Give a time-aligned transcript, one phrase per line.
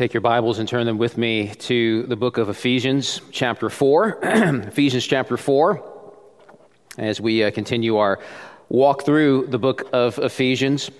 [0.00, 4.20] Take your Bibles and turn them with me to the book of Ephesians, chapter 4.
[4.22, 5.84] Ephesians, chapter 4,
[6.96, 8.18] as we uh, continue our
[8.70, 10.90] walk through the book of Ephesians.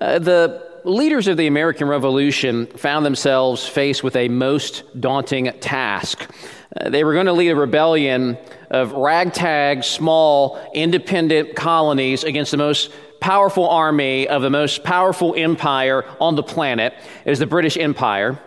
[0.00, 6.30] Uh, the leaders of the American Revolution found themselves faced with a most daunting task.
[6.76, 8.38] Uh, they were going to lead a rebellion
[8.70, 16.04] of ragtag, small, independent colonies against the most powerful army of the most powerful empire
[16.20, 16.94] on the planet
[17.24, 18.40] is the British Empire.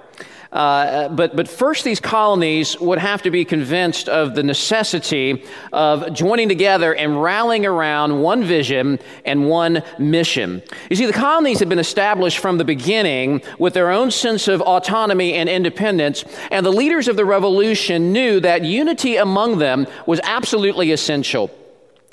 [0.52, 6.12] Uh, but, but first, these colonies would have to be convinced of the necessity of
[6.14, 10.64] joining together and rallying around one vision and one mission.
[10.90, 14.62] You see, the colonies had been established from the beginning with their own sense of
[14.62, 20.20] autonomy and independence, and the leaders of the revolution knew that unity among them was
[20.24, 21.52] absolutely essential.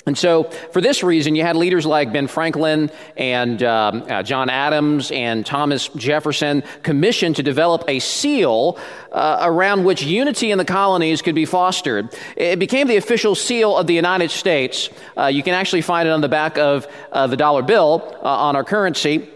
[0.07, 4.49] And so, for this reason, you had leaders like Ben Franklin and um, uh, John
[4.49, 8.79] Adams and Thomas Jefferson commissioned to develop a seal
[9.11, 12.15] uh, around which unity in the colonies could be fostered.
[12.37, 14.89] It became the official seal of the United States.
[15.17, 18.27] Uh, you can actually find it on the back of uh, the dollar bill uh,
[18.27, 19.29] on our currency.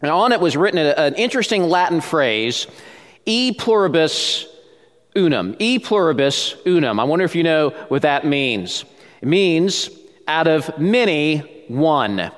[0.00, 2.68] And on it was written an interesting Latin phrase,
[3.26, 4.46] e pluribus
[5.16, 5.56] unum.
[5.58, 7.00] E pluribus unum.
[7.00, 8.84] I wonder if you know what that means.
[9.20, 9.90] It means
[10.26, 12.30] out of many, one.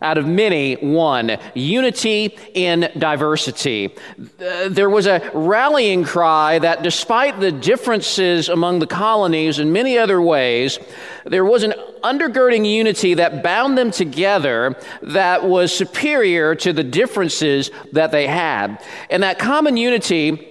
[0.00, 1.38] Out of many, one.
[1.54, 3.94] Unity in diversity.
[4.18, 9.96] Uh, there was a rallying cry that despite the differences among the colonies in many
[9.96, 10.80] other ways,
[11.24, 17.70] there was an undergirding unity that bound them together that was superior to the differences
[17.92, 18.82] that they had.
[19.08, 20.48] And that common unity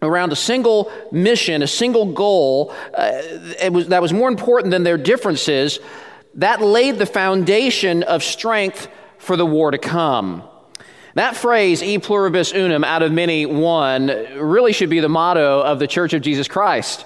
[0.00, 3.10] around a single mission, a single goal, uh,
[3.70, 5.78] was, that was more important than their differences
[6.34, 10.42] that laid the foundation of strength for the war to come.
[11.14, 15.78] That phrase, e pluribus unum, out of many one, really should be the motto of
[15.78, 17.04] the Church of Jesus Christ.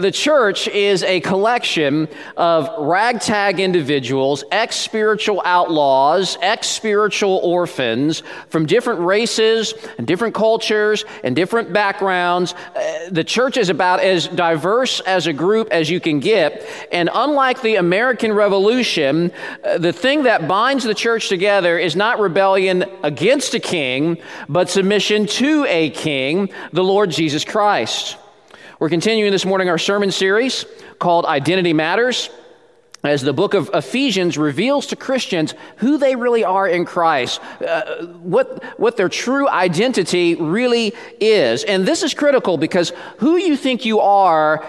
[0.00, 8.66] The church is a collection of ragtag individuals, ex spiritual outlaws, ex spiritual orphans from
[8.66, 12.54] different races and different cultures and different backgrounds.
[12.74, 16.66] Uh, the church is about as diverse as a group as you can get.
[16.90, 19.30] And unlike the American Revolution,
[19.62, 24.18] uh, the thing that binds the church together is not rebellion against a king,
[24.48, 28.16] but submission to a king, the Lord Jesus Christ.
[28.80, 30.66] We're continuing this morning our sermon series
[30.98, 32.28] called Identity Matters
[33.04, 38.06] as the book of Ephesians reveals to Christians who they really are in Christ, uh,
[38.06, 41.62] what, what their true identity really is.
[41.62, 44.66] And this is critical because who you think you are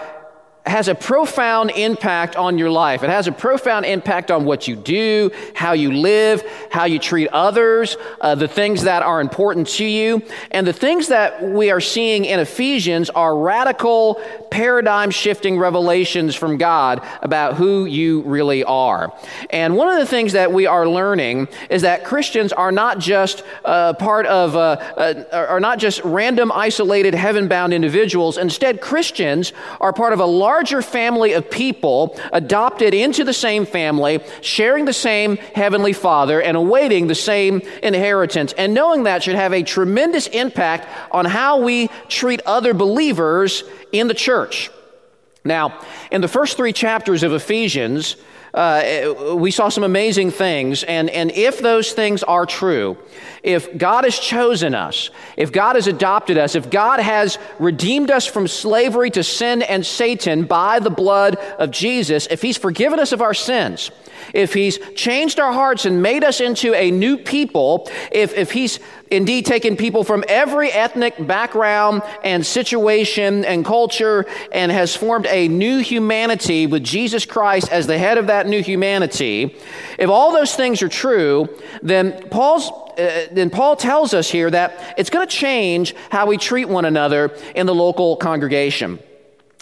[0.65, 3.03] has a profound impact on your life.
[3.03, 7.27] It has a profound impact on what you do, how you live, how you treat
[7.27, 10.23] others, uh, the things that are important to you.
[10.51, 16.57] And the things that we are seeing in Ephesians are radical, paradigm shifting revelations from
[16.57, 19.13] God about who you really are.
[19.51, 23.43] And one of the things that we are learning is that Christians are not just
[23.65, 28.37] uh, part of, uh, uh are not just random, isolated, heaven bound individuals.
[28.37, 33.65] Instead, Christians are part of a large larger family of people adopted into the same
[33.65, 38.53] family, sharing the same heavenly Father, and awaiting the same inheritance.
[38.53, 44.07] And knowing that should have a tremendous impact on how we treat other believers in
[44.07, 44.71] the church.
[45.43, 45.77] Now,
[46.09, 48.15] in the first three chapters of Ephesians,
[48.55, 50.83] uh, we saw some amazing things.
[50.83, 52.97] And, and if those things are true,
[53.43, 58.25] if God has chosen us, if God has adopted us, if God has redeemed us
[58.25, 63.11] from slavery to sin and Satan by the blood of Jesus, if He's forgiven us
[63.11, 63.91] of our sins,
[64.33, 68.79] if He's changed our hearts and made us into a new people, if, if He's
[69.11, 75.47] indeed taken people from every ethnic background and situation and culture and has formed a
[75.47, 79.55] new humanity with Jesus Christ as the head of that new humanity,
[79.99, 81.47] if all those things are true,
[81.81, 86.37] then Paul's uh, then Paul tells us here that it's going to change how we
[86.37, 88.99] treat one another in the local congregation.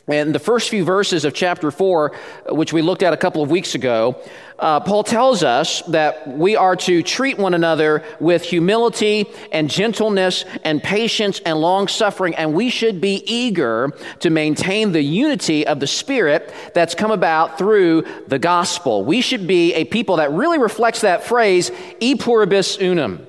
[0.06, 2.12] In the first few verses of chapter 4,
[2.50, 4.22] which we looked at a couple of weeks ago,
[4.60, 10.44] uh, Paul tells us that we are to treat one another with humility and gentleness
[10.66, 15.80] and patience and long suffering, and we should be eager to maintain the unity of
[15.80, 19.06] the Spirit that's come about through the gospel.
[19.06, 21.72] We should be a people that really reflects that phrase,
[22.02, 23.26] e pluribus unum.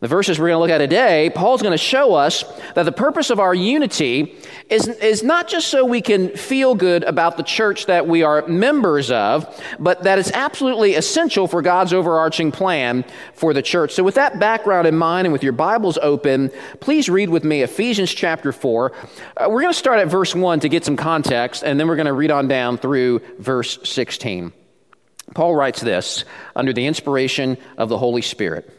[0.00, 2.42] The verses we're going to look at today, Paul's going to show us
[2.74, 4.34] that the purpose of our unity
[4.70, 8.46] is, is not just so we can feel good about the church that we are
[8.46, 13.04] members of, but that it's absolutely essential for God's overarching plan
[13.34, 13.92] for the church.
[13.92, 16.50] So, with that background in mind and with your Bibles open,
[16.80, 18.92] please read with me Ephesians chapter 4.
[19.36, 21.96] Uh, we're going to start at verse 1 to get some context, and then we're
[21.96, 24.54] going to read on down through verse 16.
[25.34, 26.24] Paul writes this
[26.56, 28.78] under the inspiration of the Holy Spirit.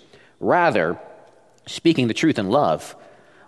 [0.41, 0.99] Rather,
[1.67, 2.95] speaking the truth in love,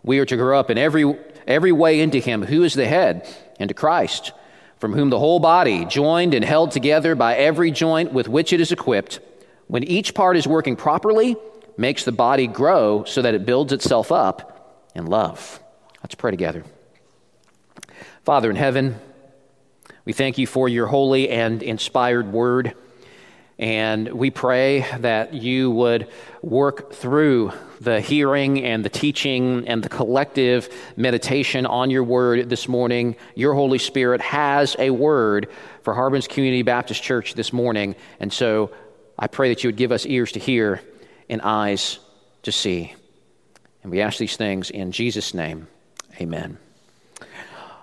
[0.04, 1.18] we are to grow up in every,
[1.48, 3.28] every way into Him who is the head,
[3.60, 4.32] into Christ,
[4.78, 8.62] from whom the whole body, joined and held together by every joint with which it
[8.62, 9.20] is equipped,
[9.68, 11.36] when each part is working properly,
[11.78, 15.60] makes the body grow so that it builds itself up in love.
[16.04, 16.64] Let's pray together.
[18.24, 19.00] Father in heaven,
[20.06, 22.76] we thank you for your holy and inspired word.
[23.60, 26.10] And we pray that you would
[26.42, 32.68] work through the hearing and the teaching and the collective meditation on your word this
[32.68, 33.16] morning.
[33.36, 35.50] Your Holy Spirit has a word
[35.84, 37.96] for Harbin's Community Baptist Church this morning.
[38.20, 38.72] And so
[39.20, 40.82] I pray that you would give us ears to hear
[41.30, 42.00] and eyes
[42.44, 42.94] to see.
[43.84, 45.68] And we ask these things in Jesus' name.
[46.20, 46.58] Amen.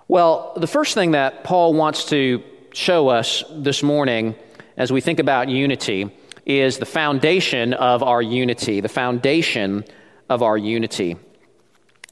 [0.09, 2.43] Well, the first thing that Paul wants to
[2.73, 4.35] show us this morning
[4.81, 6.11] as we think about unity
[6.47, 9.85] is the foundation of our unity, the foundation
[10.31, 11.19] of our unity.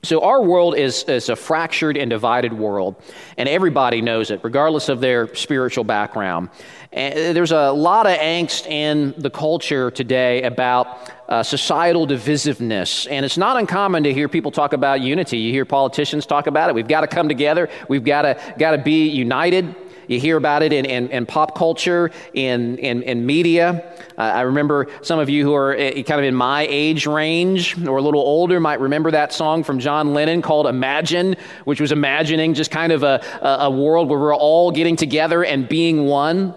[0.02, 3.02] So, our world is, is a fractured and divided world,
[3.38, 6.50] and everybody knows it, regardless of their spiritual background.
[6.92, 13.24] And there's a lot of angst in the culture today about uh, societal divisiveness, and
[13.24, 15.38] it's not uncommon to hear people talk about unity.
[15.38, 16.74] You hear politicians talk about it.
[16.74, 19.74] We've got to come together, we've got to, got to be united.
[20.08, 23.94] You hear about it in, in, in pop culture, in, in, in media.
[24.16, 27.78] Uh, I remember some of you who are uh, kind of in my age range
[27.86, 31.92] or a little older might remember that song from John Lennon called Imagine, which was
[31.92, 36.54] imagining just kind of a, a world where we're all getting together and being one.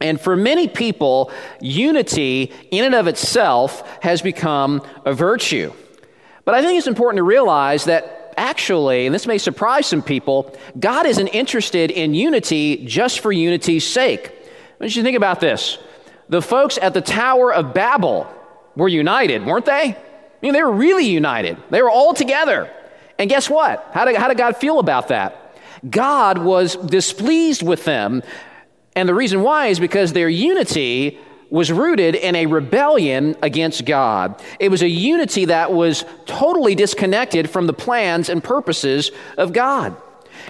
[0.00, 5.72] And for many people, unity in and of itself has become a virtue.
[6.44, 10.56] But I think it's important to realize that actually, and this may surprise some people,
[10.78, 14.32] God isn't interested in unity just for unity's sake.
[14.80, 15.78] I you think about this.
[16.28, 18.26] The folks at the Tower of Babel
[18.76, 19.90] were united, weren't they?
[19.94, 19.96] I
[20.42, 21.56] mean, they were really united.
[21.70, 22.70] They were all together.
[23.18, 23.88] And guess what?
[23.92, 25.56] How did, how did God feel about that?
[25.88, 28.22] God was displeased with them.
[28.96, 31.18] And the reason why is because their unity
[31.54, 34.42] was rooted in a rebellion against God.
[34.58, 39.96] It was a unity that was totally disconnected from the plans and purposes of God.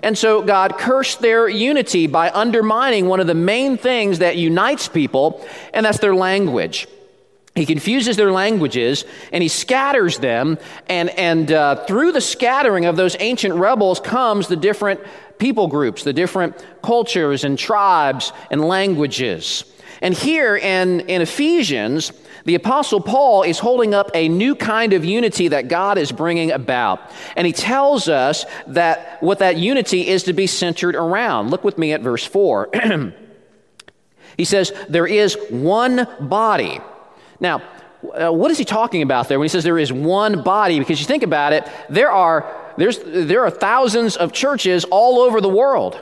[0.03, 4.89] And so God cursed their unity by undermining one of the main things that unites
[4.89, 6.89] people, and that's their language.
[7.55, 10.57] He confuses their languages and he scatters them.
[10.89, 15.01] And, and uh, through the scattering of those ancient rebels comes the different
[15.39, 19.65] people groups, the different cultures and tribes and languages.
[20.05, 22.13] And here in, in Ephesians,
[22.45, 26.53] the Apostle Paul is holding up a new kind of unity that God is bringing
[26.53, 27.01] about.
[27.37, 31.51] And he tells us that what that unity is to be centered around.
[31.51, 32.69] Look with me at verse 4.
[34.37, 36.81] he says, There is one body.
[37.41, 37.63] Now,
[38.13, 40.79] uh, what is he talking about there when he says there is one body?
[40.79, 42.45] Because you think about it, there are
[42.77, 45.99] there's, there are thousands of churches all over the world.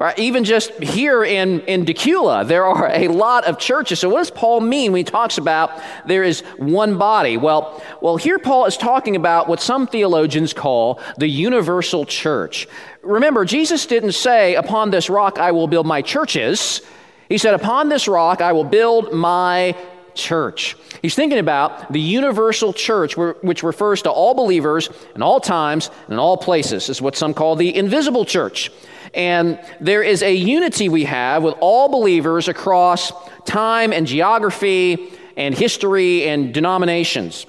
[0.00, 3.98] Right, even just here in, in Dacula, there are a lot of churches.
[3.98, 7.36] So, what does Paul mean when he talks about there is one body?
[7.36, 12.66] Well, well, here Paul is talking about what some theologians call the universal church.
[13.02, 16.80] Remember, Jesus didn't say, Upon this rock I will build my churches.
[17.28, 19.76] He said, Upon this rock I will build my
[20.14, 20.76] church.
[21.02, 26.14] He's thinking about the universal church, which refers to all believers in all times and
[26.14, 26.86] in all places.
[26.86, 28.70] This is what some call the invisible church.
[29.14, 33.12] And there is a unity we have with all believers across
[33.44, 37.46] time and geography and history and denominations.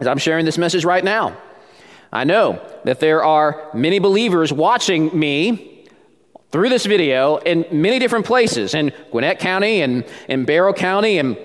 [0.00, 1.36] As I'm sharing this message right now,
[2.12, 5.86] I know that there are many believers watching me
[6.50, 11.36] through this video in many different places in Gwinnett County and in Barrow County and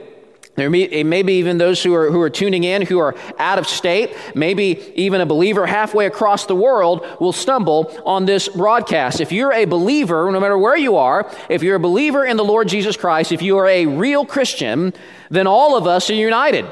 [0.59, 3.65] there may, maybe even those who are, who are tuning in who are out of
[3.65, 9.21] state, maybe even a believer halfway across the world will stumble on this broadcast.
[9.21, 12.43] If you're a believer, no matter where you are, if you're a believer in the
[12.43, 14.93] Lord Jesus Christ, if you are a real Christian,
[15.29, 16.65] then all of us are united.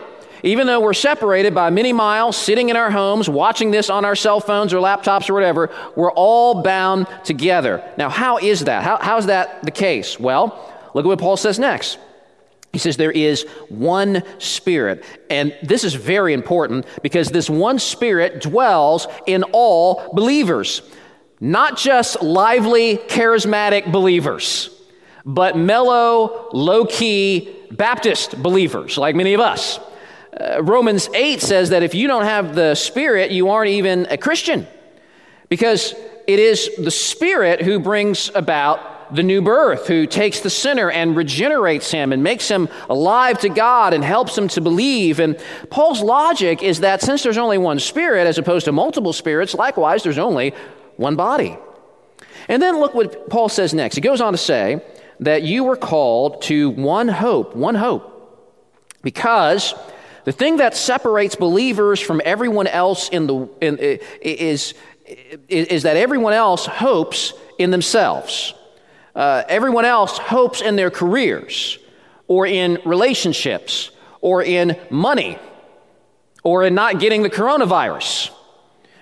[0.44, 4.16] Even though we're separated by many miles, sitting in our homes, watching this on our
[4.16, 7.84] cell phones or laptops or whatever, we're all bound together.
[7.98, 8.84] Now, how is that?
[8.84, 10.20] How, how's that the case?
[10.20, 10.48] Well,
[10.94, 11.98] look at what Paul says next.
[12.74, 15.04] He says there is one spirit.
[15.30, 20.82] And this is very important because this one spirit dwells in all believers,
[21.40, 24.70] not just lively, charismatic believers,
[25.26, 29.80] but mellow, low key Baptist believers, like many of us.
[30.40, 34.18] Uh, Romans 8 says that if you don't have the spirit, you aren't even a
[34.18, 34.68] Christian
[35.50, 35.94] because
[36.28, 41.16] it is the spirit who brings about the new birth, who takes the sinner and
[41.16, 45.20] regenerates him and makes him alive to God and helps him to believe.
[45.20, 49.54] And Paul's logic is that since there's only one spirit as opposed to multiple spirits,
[49.54, 50.54] likewise, there's only
[50.98, 51.58] one body.
[52.48, 53.96] And then look what Paul says next.
[53.96, 54.82] He goes on to say
[55.20, 58.14] that you were called to one hope, one hope.
[59.02, 59.74] Because
[60.26, 63.78] the thing that separates believers from everyone else in the, in,
[64.22, 64.74] is,
[65.48, 68.54] is that everyone else hopes in themselves.
[69.18, 71.80] Uh, everyone else hopes in their careers
[72.28, 73.90] or in relationships
[74.22, 75.40] or in money
[76.44, 78.30] or in not getting the coronavirus.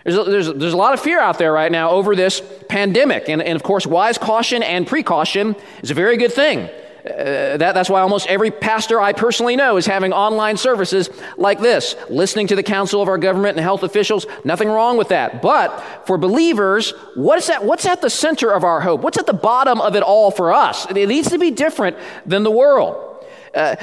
[0.05, 3.27] There's a, there's, there's a lot of fear out there right now over this pandemic.
[3.27, 5.53] And, and of course, wise caution and precaution
[5.83, 6.69] is a very good thing.
[7.05, 11.59] Uh, that, that's why almost every pastor I personally know is having online services like
[11.59, 14.25] this, listening to the counsel of our government and health officials.
[14.43, 15.39] Nothing wrong with that.
[15.39, 19.01] But for believers, what's, that, what's at the center of our hope?
[19.01, 20.89] What's at the bottom of it all for us?
[20.89, 21.95] It needs to be different
[22.25, 23.23] than the world.
[23.53, 23.75] Uh,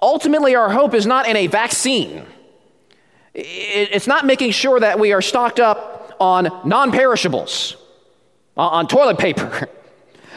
[0.00, 2.24] ultimately, our hope is not in a vaccine.
[3.34, 7.76] It's not making sure that we are stocked up on non perishables,
[8.56, 9.68] on toilet paper.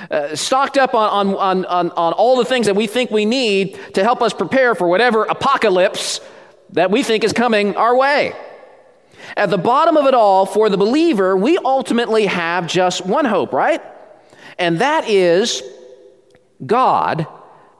[0.09, 3.79] uh, stocked up on, on, on, on all the things that we think we need
[3.93, 6.19] to help us prepare for whatever apocalypse
[6.71, 8.33] that we think is coming our way.
[9.37, 13.53] At the bottom of it all, for the believer, we ultimately have just one hope,
[13.53, 13.81] right?
[14.57, 15.63] And that is
[16.65, 17.27] God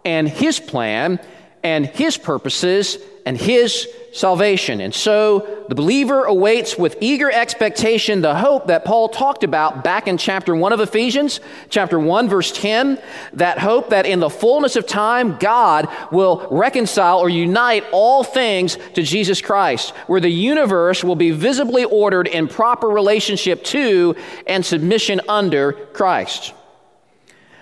[0.05, 1.19] and His plan
[1.63, 4.81] and His purposes and His salvation.
[4.81, 10.07] And so the believer awaits with eager expectation the hope that Paul talked about back
[10.07, 13.01] in chapter 1 of Ephesians, chapter 1, verse 10.
[13.33, 18.77] That hope that in the fullness of time, God will reconcile or unite all things
[18.95, 24.65] to Jesus Christ, where the universe will be visibly ordered in proper relationship to and
[24.65, 26.53] submission under Christ.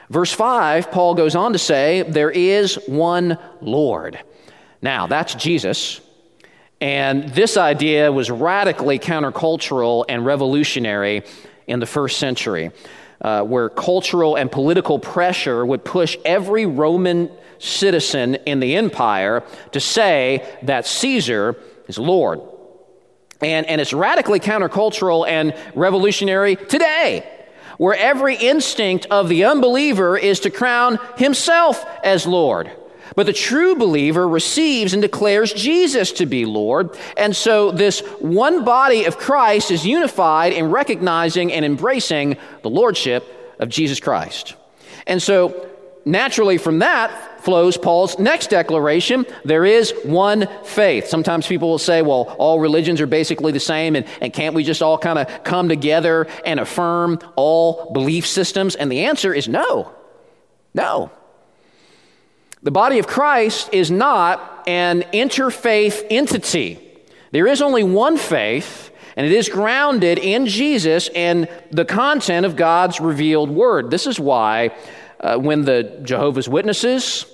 [0.09, 4.19] Verse 5, Paul goes on to say, There is one Lord.
[4.81, 6.01] Now, that's Jesus.
[6.81, 11.23] And this idea was radically countercultural and revolutionary
[11.67, 12.71] in the first century,
[13.21, 19.43] uh, where cultural and political pressure would push every Roman citizen in the empire
[19.73, 21.57] to say that Caesar
[21.87, 22.39] is Lord.
[23.41, 27.29] And, and it's radically countercultural and revolutionary today,
[27.77, 32.71] where every instinct of the unbeliever is to crown himself as Lord.
[33.15, 36.97] But the true believer receives and declares Jesus to be Lord.
[37.17, 43.55] And so this one body of Christ is unified in recognizing and embracing the Lordship
[43.59, 44.55] of Jesus Christ.
[45.07, 45.69] And so
[46.05, 51.07] naturally from that flows Paul's next declaration there is one faith.
[51.07, 54.63] Sometimes people will say, well, all religions are basically the same, and, and can't we
[54.63, 58.75] just all kind of come together and affirm all belief systems?
[58.75, 59.91] And the answer is no.
[60.73, 61.11] No.
[62.61, 66.79] The body of Christ is not an interfaith entity.
[67.31, 72.55] There is only one faith, And it is grounded in Jesus and the content of
[72.55, 73.91] God's revealed word.
[73.91, 74.73] This is why
[75.19, 77.25] uh, when the Jehovah's Witnesses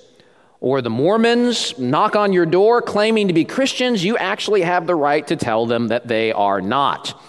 [0.60, 4.96] or the Mormons knock on your door claiming to be Christians, you actually have the
[4.96, 7.22] right to tell them that they are not.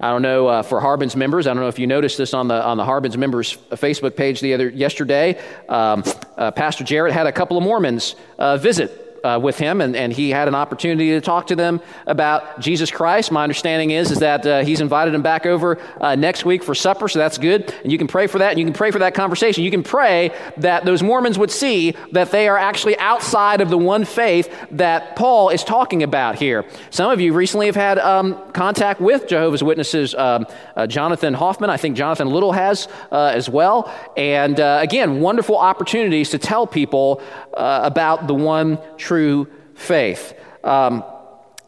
[0.00, 1.46] I don't know uh, for Harbin's members.
[1.46, 4.40] I don't know if you noticed this on the on the Harbin's members Facebook page
[4.40, 5.38] the other yesterday.
[5.68, 6.02] Um,
[6.36, 10.12] uh, Pastor Jarrett had a couple of Mormons uh, visit uh, with him, and, and
[10.12, 13.30] he had an opportunity to talk to them about Jesus Christ.
[13.30, 16.74] My understanding is, is that uh, he's invited them back over uh, next week for
[16.74, 17.74] supper, so that's good.
[17.82, 19.64] And you can pray for that, and you can pray for that conversation.
[19.64, 23.78] You can pray that those Mormons would see that they are actually outside of the
[23.78, 26.64] one faith that Paul is talking about here.
[26.90, 30.14] Some of you recently have had um, contact with Jehovah's Witnesses.
[30.14, 30.46] Um,
[30.76, 33.92] uh, Jonathan Hoffman, I think Jonathan Little has uh, as well.
[34.16, 37.20] And uh, again, wonderful opportunities to tell people
[37.52, 40.38] about the one true true faith.
[40.62, 41.02] Um,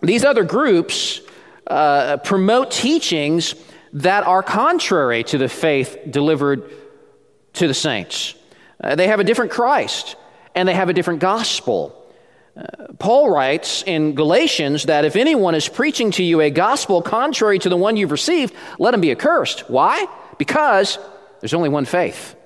[0.00, 1.20] these other groups
[1.66, 3.56] uh, promote teachings
[3.94, 6.70] that are contrary to the faith delivered
[7.54, 8.36] to the saints.
[8.80, 10.14] Uh, they have a different Christ
[10.54, 12.06] and they have a different gospel.
[12.56, 17.58] Uh, Paul writes in Galatians that if anyone is preaching to you a gospel contrary
[17.58, 19.68] to the one you've received, let him be accursed.
[19.68, 20.06] Why?
[20.38, 20.96] Because
[21.40, 22.36] there's only one faith.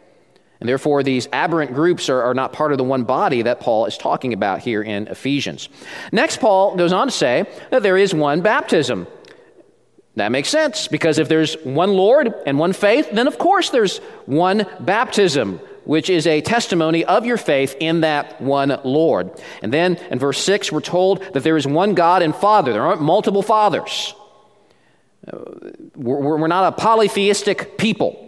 [0.61, 3.87] And therefore, these aberrant groups are, are, not part of the one body that Paul
[3.87, 5.69] is talking about here in Ephesians.
[6.13, 9.07] Next, Paul goes on to say that there is one baptism.
[10.15, 13.99] That makes sense because if there's one Lord and one faith, then of course there's
[14.25, 19.39] one baptism, which is a testimony of your faith in that one Lord.
[19.63, 22.73] And then in verse 6, we're told that there is one God and Father.
[22.73, 24.15] There aren't multiple fathers.
[25.31, 25.39] Uh,
[25.95, 28.26] we're, we're not a polytheistic people.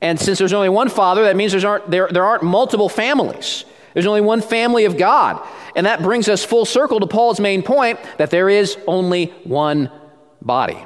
[0.00, 3.64] And since there's only one Father, that means there's aren't, there, there aren't multiple families.
[3.94, 5.46] There's only one family of God.
[5.76, 9.90] And that brings us full circle to Paul's main point that there is only one
[10.42, 10.84] body.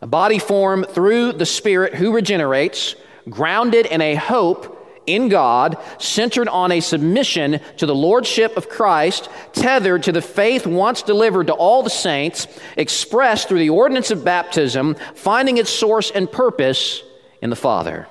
[0.00, 2.94] A body formed through the Spirit who regenerates,
[3.28, 4.76] grounded in a hope
[5.06, 10.66] in God, centered on a submission to the Lordship of Christ, tethered to the faith
[10.66, 16.10] once delivered to all the saints, expressed through the ordinance of baptism, finding its source
[16.10, 17.02] and purpose
[17.40, 18.06] in the Father.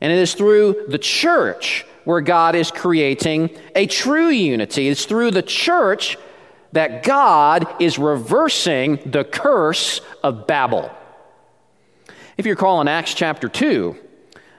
[0.00, 4.88] And it is through the church where God is creating a true unity.
[4.88, 6.16] It's through the church
[6.72, 10.90] that God is reversing the curse of Babel.
[12.36, 13.96] If you recall in Acts chapter 2,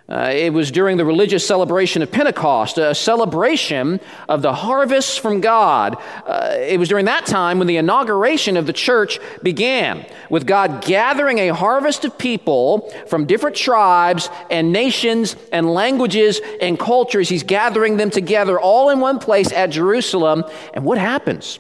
[0.10, 5.40] uh, it was during the religious celebration of Pentecost, a celebration of the harvest from
[5.40, 5.98] God.
[6.26, 10.82] Uh, it was during that time when the inauguration of the church began, with God
[10.82, 17.30] gathering a harvest of people from different tribes and nations and languages and cultures.
[17.30, 20.44] He's gathering them together all in one place at Jerusalem.
[20.74, 21.60] And what happens?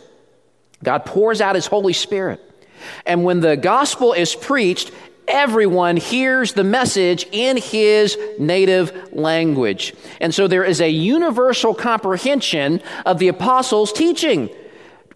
[0.83, 2.41] God pours out His Holy Spirit.
[3.05, 4.91] And when the gospel is preached,
[5.29, 9.93] everyone hears the message in his native language.
[10.19, 14.49] And so there is a universal comprehension of the apostles' teaching.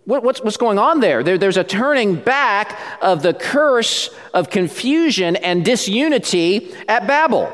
[0.05, 1.23] What, what's, what's going on there?
[1.23, 1.37] there?
[1.37, 7.51] There's a turning back of the curse of confusion and disunity at Babel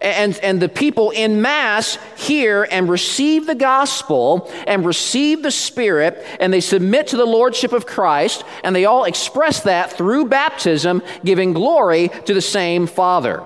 [0.00, 6.24] and, and the people in mass hear and receive the gospel and receive the Spirit,
[6.40, 11.02] and they submit to the Lordship of Christ, and they all express that through baptism,
[11.24, 13.42] giving glory to the same Father.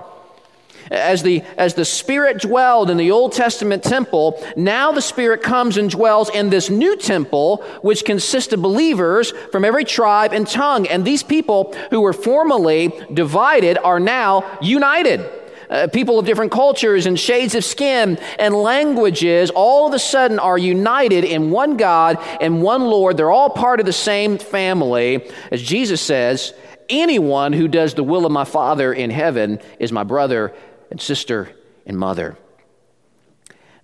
[0.91, 5.77] As the, as the Spirit dwelled in the Old Testament temple, now the Spirit comes
[5.77, 10.87] and dwells in this new temple, which consists of believers from every tribe and tongue.
[10.87, 15.27] And these people who were formerly divided are now united
[15.73, 20.37] uh, people of different cultures and shades of skin and languages all of a sudden
[20.37, 23.17] are united in one God and one Lord.
[23.17, 25.27] They're all part of the same family.
[25.51, 26.53] As Jesus says,
[26.89, 30.53] anyone who does the will of my Father in heaven is my brother
[30.91, 31.49] and sister
[31.87, 32.37] and mother.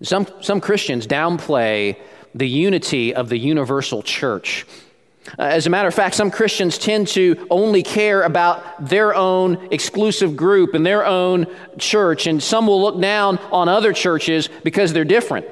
[0.00, 1.98] Some, some Christians downplay
[2.34, 4.64] the unity of the universal church.
[5.38, 9.68] Uh, as a matter of fact, some Christians tend to only care about their own
[9.70, 11.46] exclusive group and their own
[11.78, 15.46] church, and some will look down on other churches because they're different.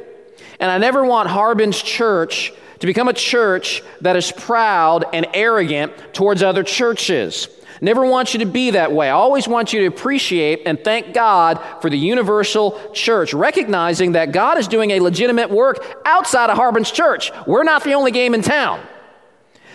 [0.60, 5.92] And I never want Harbin's church to become a church that is proud and arrogant
[6.12, 7.48] towards other churches.
[7.80, 9.08] Never want you to be that way.
[9.08, 14.32] I always want you to appreciate and thank God for the universal church, recognizing that
[14.32, 17.30] God is doing a legitimate work outside of Harbin's church.
[17.46, 18.80] We're not the only game in town.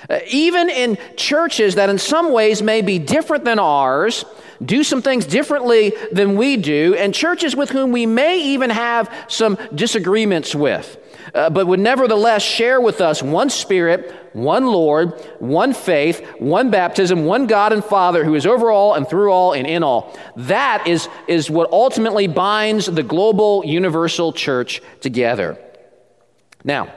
[0.10, 4.26] Uh, even in churches that in some ways may be different than ours,
[4.64, 9.14] do some things differently than we do, and churches with whom we may even have
[9.28, 10.98] some disagreements with,
[11.34, 17.26] uh, but would nevertheless share with us one spirit, one Lord, one faith, one baptism,
[17.26, 20.18] one God and Father who is over all and through all and in all.
[20.36, 25.58] That is, is what ultimately binds the global universal church together.
[26.64, 26.94] Now,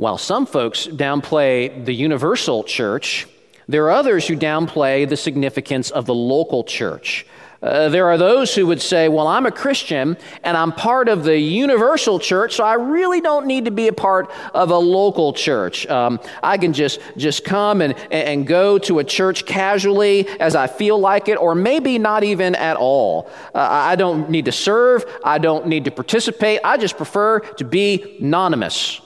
[0.00, 3.26] while some folks downplay the universal church,
[3.68, 7.26] there are others who downplay the significance of the local church.
[7.60, 11.24] Uh, there are those who would say, Well, I'm a Christian and I'm part of
[11.24, 15.34] the universal church, so I really don't need to be a part of a local
[15.34, 15.86] church.
[15.86, 20.66] Um, I can just, just come and, and go to a church casually as I
[20.66, 23.28] feel like it, or maybe not even at all.
[23.54, 27.64] Uh, I don't need to serve, I don't need to participate, I just prefer to
[27.66, 29.02] be anonymous.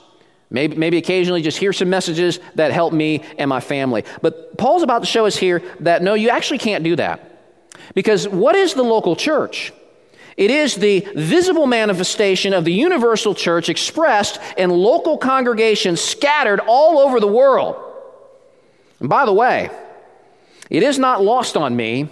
[0.49, 4.03] Maybe, maybe occasionally just hear some messages that help me and my family.
[4.21, 7.31] But Paul's about to show us here that no, you actually can't do that.
[7.93, 9.73] Because what is the local church?
[10.37, 16.99] It is the visible manifestation of the universal church expressed in local congregations scattered all
[16.99, 17.77] over the world.
[18.99, 19.69] And by the way,
[20.69, 22.09] it is not lost on me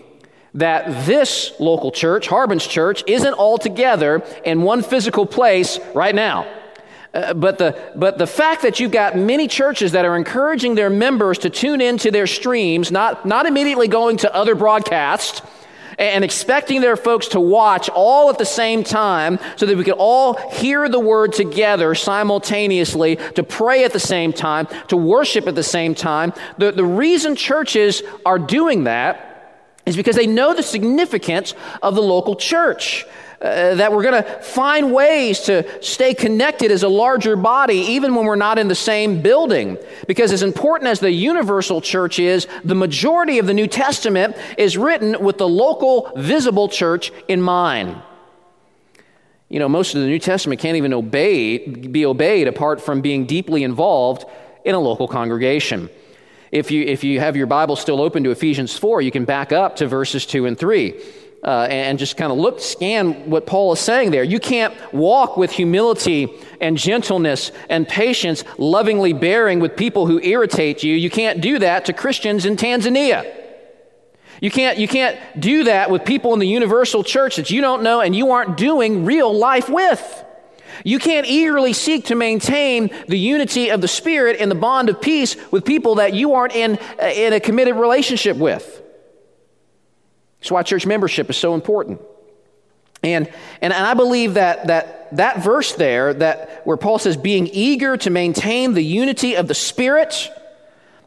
[0.53, 6.47] that this local church, Harbin's Church, isn't all together in one physical place right now.
[7.13, 10.89] Uh, but, the, but the fact that you've got many churches that are encouraging their
[10.89, 15.41] members to tune into their streams, not, not immediately going to other broadcasts,
[15.99, 19.93] and expecting their folks to watch all at the same time so that we could
[19.93, 25.53] all hear the word together simultaneously, to pray at the same time, to worship at
[25.53, 26.33] the same time.
[26.57, 29.29] The, the reason churches are doing that
[29.85, 33.05] is because they know the significance of the local church.
[33.43, 38.15] Uh, that we're going to find ways to stay connected as a larger body, even
[38.15, 39.77] when we're not in the same building.
[40.07, 44.77] Because as important as the universal church is, the majority of the New Testament is
[44.77, 48.01] written with the local, visible church in mind.
[49.49, 53.25] You know, most of the New Testament can't even obey, be obeyed apart from being
[53.25, 54.23] deeply involved
[54.63, 55.89] in a local congregation.
[56.49, 59.51] If you, if you have your Bible still open to Ephesians 4, you can back
[59.51, 60.93] up to verses 2 and 3
[61.43, 64.23] uh, and just kind of look, scan what Paul is saying there.
[64.23, 70.83] You can't walk with humility and gentleness and patience, lovingly bearing with people who irritate
[70.83, 70.95] you.
[70.95, 73.39] You can't do that to Christians in Tanzania.
[74.41, 77.83] You can't, you can't do that with people in the universal church that you don't
[77.83, 80.25] know and you aren't doing real life with.
[80.83, 84.99] You can't eagerly seek to maintain the unity of the Spirit and the bond of
[84.99, 88.82] peace with people that you aren't in, uh, in a committed relationship with.
[90.43, 92.01] That's why church membership is so important.
[93.01, 93.27] And,
[93.61, 97.95] and, and I believe that, that that verse there, that where Paul says, being eager
[97.95, 100.29] to maintain the unity of the Spirit,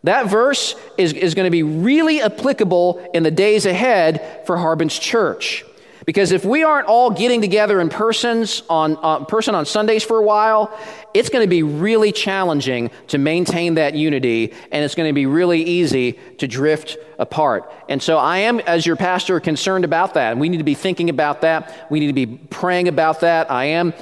[0.05, 4.99] that verse is, is going to be really applicable in the days ahead for Harbin's
[4.99, 5.67] church.
[6.07, 10.19] Because if we aren't all getting together in persons on, uh, person on Sundays for
[10.19, 10.73] a while,
[11.13, 15.27] it's going to be really challenging to maintain that unity, and it's going to be
[15.27, 17.73] really easy to drift apart.
[17.89, 20.39] And so I am, as your pastor, concerned about that.
[20.39, 21.91] We need to be thinking about that.
[21.91, 23.51] We need to be praying about that.
[23.51, 23.93] I am,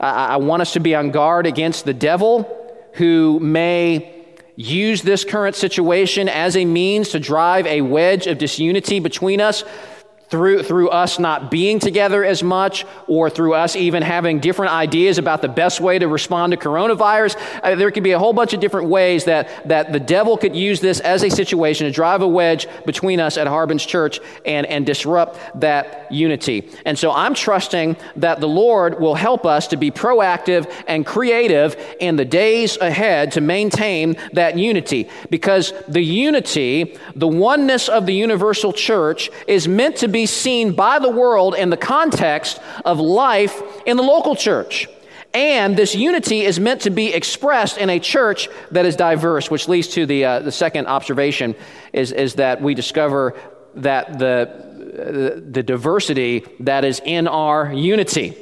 [0.00, 2.58] I, I want us to be on guard against the devil
[2.94, 4.18] who may
[4.56, 9.62] use this current situation as a means to drive a wedge of disunity between us
[10.32, 15.18] through, through us not being together as much or through us even having different ideas
[15.18, 17.36] about the best way to respond to coronavirus.
[17.62, 20.56] Uh, there could be a whole bunch of different ways that, that the devil could
[20.56, 24.66] use this as a situation to drive a wedge between us at Harbin's church and,
[24.66, 26.66] and disrupt that unity.
[26.86, 31.76] And so I'm trusting that the Lord will help us to be proactive and creative
[32.00, 38.14] in the days ahead to maintain that unity because the unity, the oneness of the
[38.14, 43.62] universal church is meant to be seen by the world in the context of life
[43.86, 44.88] in the local church.
[45.34, 49.66] And this unity is meant to be expressed in a church that is diverse, which
[49.66, 51.54] leads to the, uh, the second observation
[51.92, 53.34] is, is that we discover
[53.76, 58.36] that the, the diversity that is in our unity.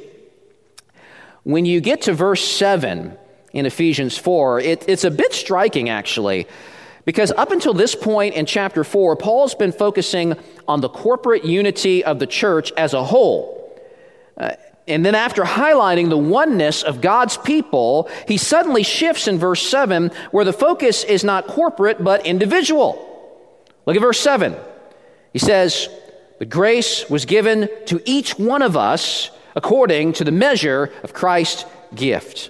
[1.43, 3.17] When you get to verse 7
[3.53, 6.45] in Ephesians 4, it, it's a bit striking actually.
[7.05, 10.35] Because up until this point in chapter 4, Paul's been focusing
[10.67, 13.57] on the corporate unity of the church as a whole.
[14.37, 14.51] Uh,
[14.87, 20.11] and then, after highlighting the oneness of God's people, he suddenly shifts in verse 7
[20.31, 23.07] where the focus is not corporate but individual.
[23.85, 24.55] Look at verse 7.
[25.33, 25.87] He says,
[26.39, 31.65] The grace was given to each one of us according to the measure of Christ's
[31.93, 32.49] gift.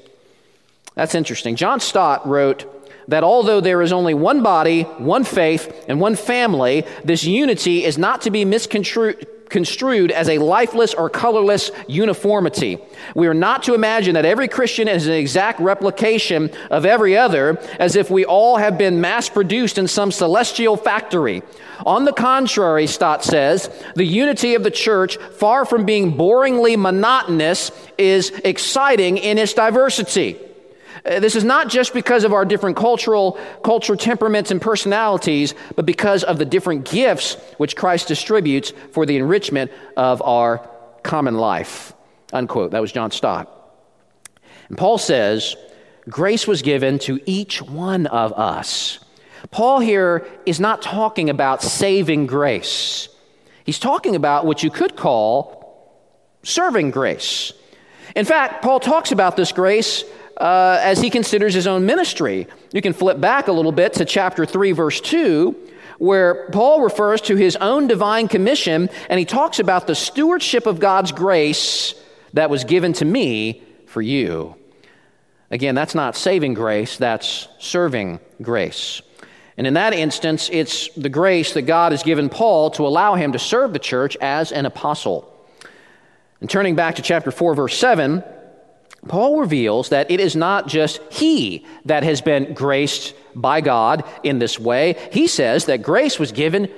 [0.96, 1.56] That's interesting.
[1.56, 2.81] John Stott wrote,
[3.12, 7.98] that although there is only one body, one faith, and one family, this unity is
[7.98, 12.80] not to be misconstrued construed as a lifeless or colorless uniformity.
[13.16, 17.60] We are not to imagine that every Christian is an exact replication of every other,
[17.78, 21.44] as if we all have been mass produced in some celestial factory.
[21.86, 27.72] On the contrary, Stott says, the unity of the church, far from being boringly monotonous,
[27.98, 30.38] is exciting in its diversity.
[31.06, 35.86] Uh, this is not just because of our different cultural culture temperaments and personalities, but
[35.86, 40.70] because of the different gifts which Christ distributes for the enrichment of our
[41.04, 41.94] common life.
[42.34, 42.72] Unquote.
[42.72, 43.50] That was John Stott.
[44.70, 45.56] And Paul says,
[46.10, 49.00] grace was given to each one of us.
[49.50, 53.10] Paul here is not talking about saving grace.
[53.64, 55.60] He's talking about what you could call
[56.44, 57.54] serving grace.
[58.16, 60.04] In fact, Paul talks about this grace
[60.42, 62.48] uh, as he considers his own ministry.
[62.74, 65.56] You can flip back a little bit to chapter 3, verse 2,
[66.00, 70.80] where Paul refers to his own divine commission and he talks about the stewardship of
[70.80, 71.94] God's grace
[72.34, 74.56] that was given to me for you.
[75.52, 79.04] Again, that's not saving grace, that's serving grace.
[79.58, 83.34] And in that instance, it's the grace that God has given Paul to allow him
[83.34, 85.28] to serve the church as an apostle.
[86.40, 88.24] And turning back to chapter 4, verse 7,
[89.08, 94.40] Paul reveals that it is not just he that has been graced by God in
[94.40, 94.96] this way.
[95.12, 96.70] He says that grace was given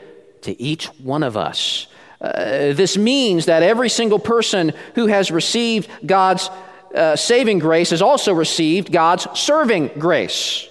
[0.41, 1.87] to each one of us.
[2.21, 6.49] Uh, this means that every single person who has received God's
[6.95, 10.69] uh, saving grace has also received God's serving grace.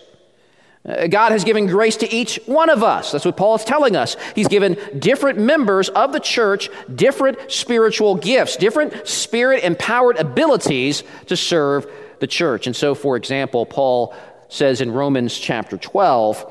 [0.85, 3.12] Uh, God has given grace to each one of us.
[3.12, 4.16] That's what Paul is telling us.
[4.35, 11.37] He's given different members of the church different spiritual gifts, different spirit empowered abilities to
[11.37, 11.87] serve
[12.18, 12.66] the church.
[12.66, 14.14] And so, for example, Paul
[14.49, 16.45] says in Romans chapter 12,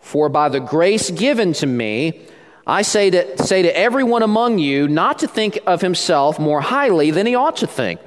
[0.00, 2.26] For by the grace given to me,
[2.66, 7.10] I say to, say to everyone among you not to think of himself more highly
[7.10, 7.98] than he ought to think,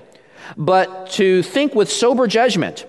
[0.55, 2.85] but to think with sober judgment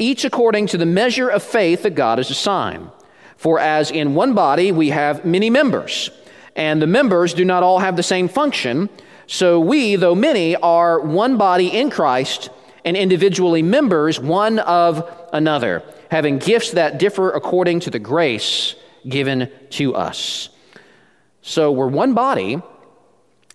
[0.00, 2.90] each according to the measure of faith that God has assigned.
[3.36, 6.10] For as in one body we have many members,
[6.56, 8.88] and the members do not all have the same function,
[9.26, 12.50] so we, though many, are one body in Christ
[12.84, 18.74] and individually members one of another, having gifts that differ according to the grace
[19.08, 20.48] given to us.
[21.42, 22.60] So we're one body,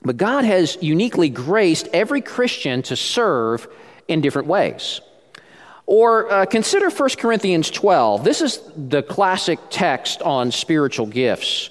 [0.01, 3.67] but God has uniquely graced every Christian to serve
[4.07, 5.01] in different ways.
[5.87, 8.23] Or uh, consider 1 Corinthians 12.
[8.23, 11.69] This is the classic text on spiritual gifts.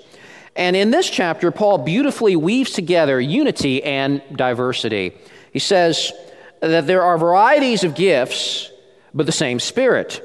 [0.56, 5.12] And in this chapter, Paul beautifully weaves together unity and diversity.
[5.52, 6.12] He says
[6.60, 8.70] that there are varieties of gifts,
[9.12, 10.22] but the same Spirit.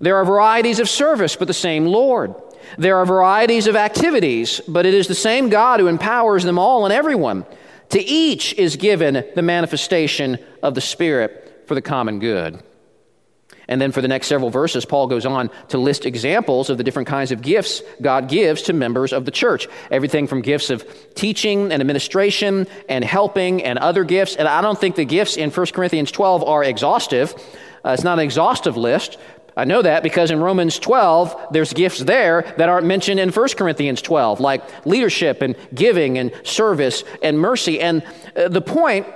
[0.00, 2.34] There are varieties of service, but the same Lord.
[2.78, 6.84] There are varieties of activities, but it is the same God who empowers them all
[6.84, 7.44] and everyone.
[7.90, 12.62] To each is given the manifestation of the Spirit for the common good.
[13.70, 16.84] And then for the next several verses, Paul goes on to list examples of the
[16.84, 19.68] different kinds of gifts God gives to members of the church.
[19.92, 24.34] Everything from gifts of teaching and administration and helping and other gifts.
[24.34, 27.32] And I don't think the gifts in 1 Corinthians 12 are exhaustive.
[27.84, 29.16] Uh, it's not an exhaustive list.
[29.56, 33.48] I know that because in Romans 12, there's gifts there that aren't mentioned in 1
[33.56, 37.80] Corinthians 12, like leadership and giving and service and mercy.
[37.80, 38.02] And
[38.34, 39.06] uh, the point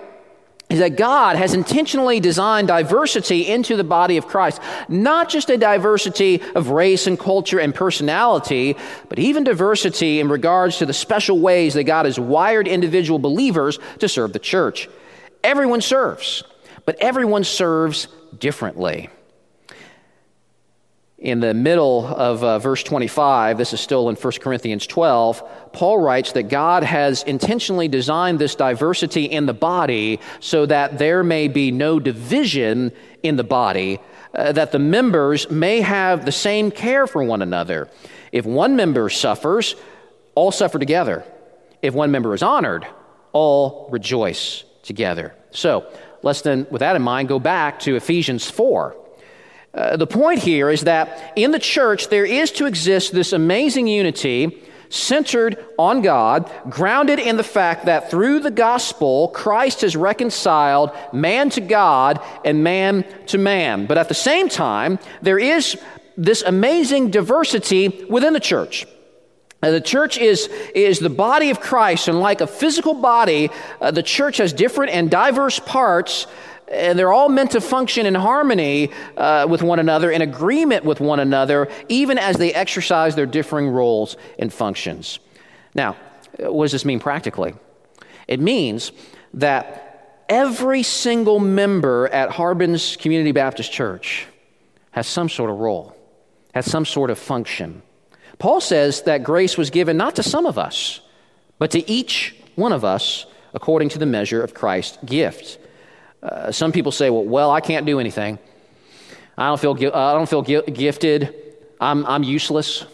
[0.75, 4.61] is that God has intentionally designed diversity into the body of Christ.
[4.89, 8.77] Not just a diversity of race and culture and personality,
[9.09, 13.79] but even diversity in regards to the special ways that God has wired individual believers
[14.01, 14.89] to serve the church.
[15.45, 16.43] Everyone serves,
[16.85, 18.09] but everyone serves
[18.41, 19.11] differently
[21.25, 25.99] in the middle of uh, verse 25, this is still in 1 Corinthians 12, Paul
[25.99, 31.49] writes that God has intentionally designed this diversity in the body so that there may
[31.49, 34.01] be no division in the body,
[34.35, 37.89] uh, that the members may have the same care for one another.
[38.31, 39.77] If one member suffers,
[40.35, 41.25] all suffer together.
[41.81, 42.87] If one member is honored,
[43.33, 45.35] all rejoice together.
[45.53, 45.91] So
[46.23, 49.04] let's then, with that in mind, go back to Ephesians 4.
[49.75, 53.89] Uh, the point here is that in the church, there is to exist this amazing
[53.89, 60.93] unity centered on God, grounded in the fact that through the gospel, Christ has reconciled
[61.13, 63.87] man to God and man to man.
[63.87, 65.77] But at the same time, there is
[66.17, 68.87] this amazing diversity within the church.
[69.65, 73.91] Uh, the church is, is the body of Christ, and like a physical body, uh,
[73.91, 76.27] the church has different and diverse parts
[76.69, 81.01] and they're all meant to function in harmony uh, with one another, in agreement with
[81.01, 85.19] one another, even as they exercise their differing roles and functions.
[85.75, 85.97] Now,
[86.39, 87.55] what does this mean practically?
[88.27, 88.93] It means
[89.35, 94.27] that every single member at Harbin's Community Baptist Church
[94.93, 95.97] has some sort of role,
[96.55, 97.83] has some sort of function.
[98.39, 101.01] Paul says that grace was given not to some of us,
[101.59, 105.59] but to each one of us according to the measure of Christ's gift.
[106.25, 108.39] Uh, some people say, well, well, I can't do anything.
[109.37, 111.35] I don't feel, I don't feel gifted.
[111.81, 112.87] I'm, I'm useless.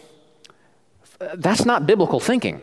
[1.35, 2.61] That's not biblical thinking.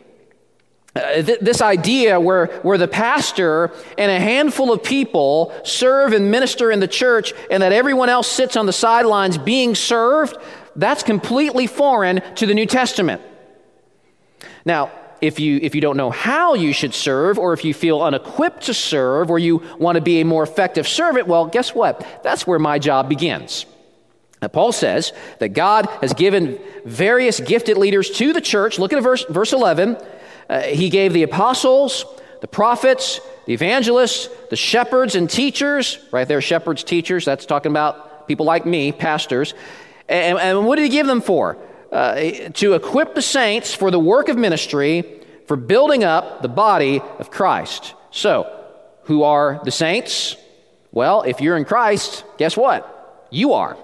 [0.95, 6.29] Uh, th- this idea where, where the pastor and a handful of people serve and
[6.29, 10.37] minister in the church and that everyone else sits on the sidelines being served,
[10.75, 13.21] that's completely foreign to the New Testament.
[14.65, 18.01] Now, if you, if you don't know how you should serve, or if you feel
[18.01, 22.05] unequipped to serve, or you want to be a more effective servant, well, guess what?
[22.23, 23.65] That's where my job begins.
[24.41, 28.79] Now, Paul says that God has given various gifted leaders to the church.
[28.79, 29.97] Look at verse, verse 11.
[30.49, 32.05] Uh, he gave the apostles,
[32.41, 35.99] the prophets, the evangelists, the shepherds and teachers.
[36.11, 37.25] Right there, shepherds, teachers.
[37.25, 39.53] That's talking about people like me, pastors.
[40.07, 41.57] And, and what did he give them for?
[41.91, 45.03] Uh, to equip the saints for the work of ministry,
[45.47, 47.95] for building up the body of Christ.
[48.11, 48.45] So,
[49.05, 50.37] who are the saints?
[50.91, 53.27] Well, if you're in Christ, guess what?
[53.31, 53.75] You are.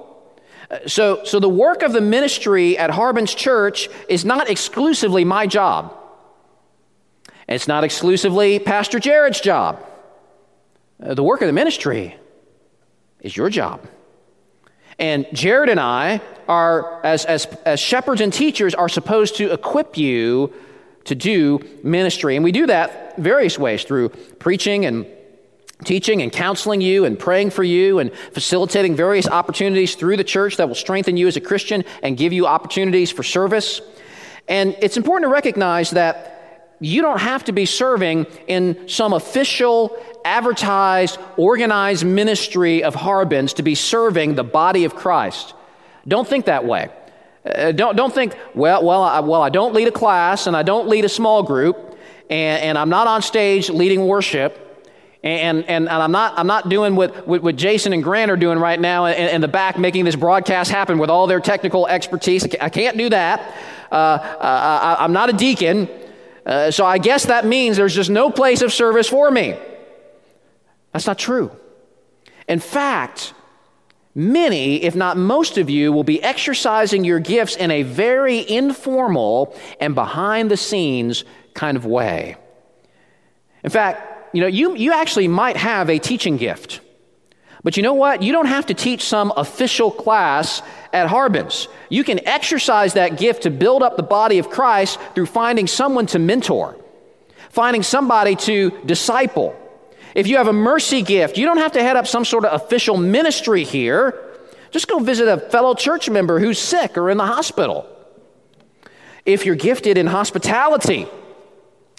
[0.70, 5.48] Uh, so, so the work of the ministry at Harbin's church is not exclusively my
[5.48, 5.96] job.
[7.48, 9.84] It's not exclusively Pastor Jared's job.
[11.02, 12.16] Uh, the work of the ministry
[13.22, 13.88] is your job.
[14.98, 19.98] And Jared and I are, as, as, as shepherds and teachers, are supposed to equip
[19.98, 20.54] you
[21.06, 22.36] to do ministry.
[22.36, 25.06] And we do that various ways through preaching and
[25.84, 30.58] teaching and counseling you and praying for you and facilitating various opportunities through the church
[30.58, 33.82] that will strengthen you as a Christian and give you opportunities for service.
[34.48, 39.98] And it's important to recognize that you don't have to be serving in some official,
[40.26, 45.54] advertised, organized ministry of Harbin's to be serving the body of Christ.
[46.08, 46.90] Don't think that way.
[47.46, 50.64] Uh, don't, don't think, well, well I, well, I don't lead a class and I
[50.64, 51.98] don't lead a small group
[52.30, 54.62] and, and I'm not on stage leading worship
[55.22, 58.38] and, and, and I'm, not, I'm not doing what, what, what, Jason and Grant are
[58.38, 61.88] doing right now in, in, the back, making this broadcast happen with all their technical
[61.88, 62.46] expertise.
[62.62, 63.56] I can't do that.
[63.92, 65.90] Uh, uh, I, I'm not a deacon.
[66.46, 69.58] Uh, so I guess that means there's just no place of service for me.
[70.96, 71.52] That's not true.
[72.48, 73.34] In fact,
[74.16, 79.54] many, if not most of you, will be exercising your gifts in a very informal
[79.82, 82.38] and behind the scenes kind of way.
[83.62, 86.80] In fact, you know, you, you actually might have a teaching gift.
[87.62, 88.24] But you know what?
[88.24, 90.62] You don't have to teach some official class
[90.94, 91.68] at Harbin's.
[91.90, 96.06] You can exercise that gift to build up the body of Christ through finding someone
[96.06, 96.78] to mentor,
[97.50, 99.60] finding somebody to disciple.
[100.16, 102.60] If you have a mercy gift, you don't have to head up some sort of
[102.60, 104.22] official ministry here.
[104.72, 107.86] Just go visit a fellow church member who's sick or in the hospital.
[109.26, 111.08] If you're gifted in hospitality,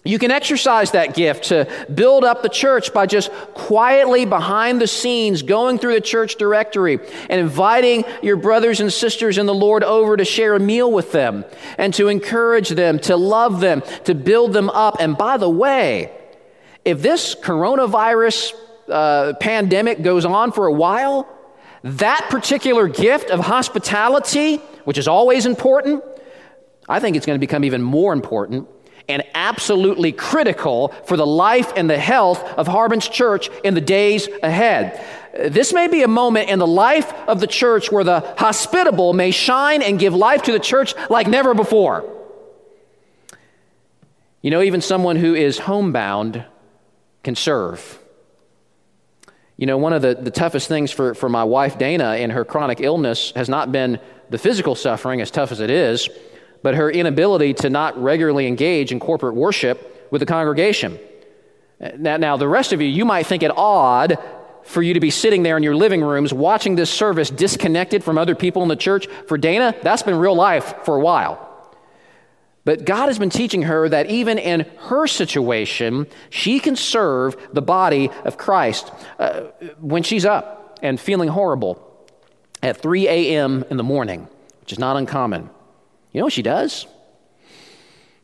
[0.02, 4.86] you can exercise that gift to build up the church by just quietly behind the
[4.86, 9.82] scenes going through the church directory and inviting your brothers and sisters in the Lord
[9.82, 11.44] over to share a meal with them
[11.76, 14.96] and to encourage them, to love them, to build them up.
[15.00, 16.12] And by the way,
[16.86, 18.52] if this coronavirus
[18.88, 21.28] uh, pandemic goes on for a while,
[21.82, 26.04] that particular gift of hospitality, which is always important,
[26.88, 28.68] I think it's going to become even more important
[29.08, 34.28] and absolutely critical for the life and the health of Harbin's church in the days
[34.44, 35.04] ahead.
[35.34, 39.32] This may be a moment in the life of the church where the hospitable may
[39.32, 42.08] shine and give life to the church like never before.
[44.40, 46.44] You know, even someone who is homebound
[47.26, 47.98] can serve.
[49.56, 52.44] You know, one of the, the toughest things for, for my wife, Dana, in her
[52.44, 53.98] chronic illness has not been
[54.30, 56.08] the physical suffering, as tough as it is,
[56.62, 61.00] but her inability to not regularly engage in corporate worship with the congregation.
[61.98, 64.18] Now, now, the rest of you, you might think it odd
[64.62, 68.18] for you to be sitting there in your living rooms watching this service disconnected from
[68.18, 69.08] other people in the church.
[69.26, 71.45] For Dana, that's been real life for a while.
[72.66, 77.62] But God has been teaching her that even in her situation, she can serve the
[77.62, 79.42] body of Christ uh,
[79.78, 81.80] when she's up and feeling horrible
[82.64, 83.64] at 3 a.m.
[83.70, 84.26] in the morning,
[84.62, 85.48] which is not uncommon.
[86.10, 86.88] You know what she does?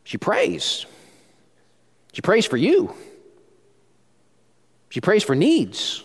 [0.02, 0.86] She prays.
[2.12, 2.92] She prays for you.
[4.88, 6.02] She prays for needs.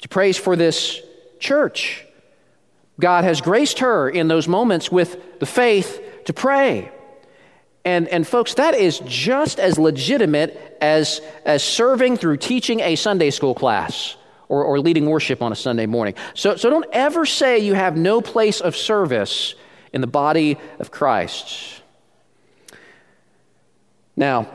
[0.00, 1.00] She prays for this
[1.38, 2.04] church.
[2.98, 6.90] God has graced her in those moments with the faith to pray.
[7.84, 13.30] And, and folks, that is just as legitimate as, as serving through teaching a Sunday
[13.30, 14.16] school class
[14.48, 16.14] or, or leading worship on a Sunday morning.
[16.34, 19.54] So, so don't ever say you have no place of service
[19.92, 21.82] in the body of Christ.
[24.16, 24.48] Now,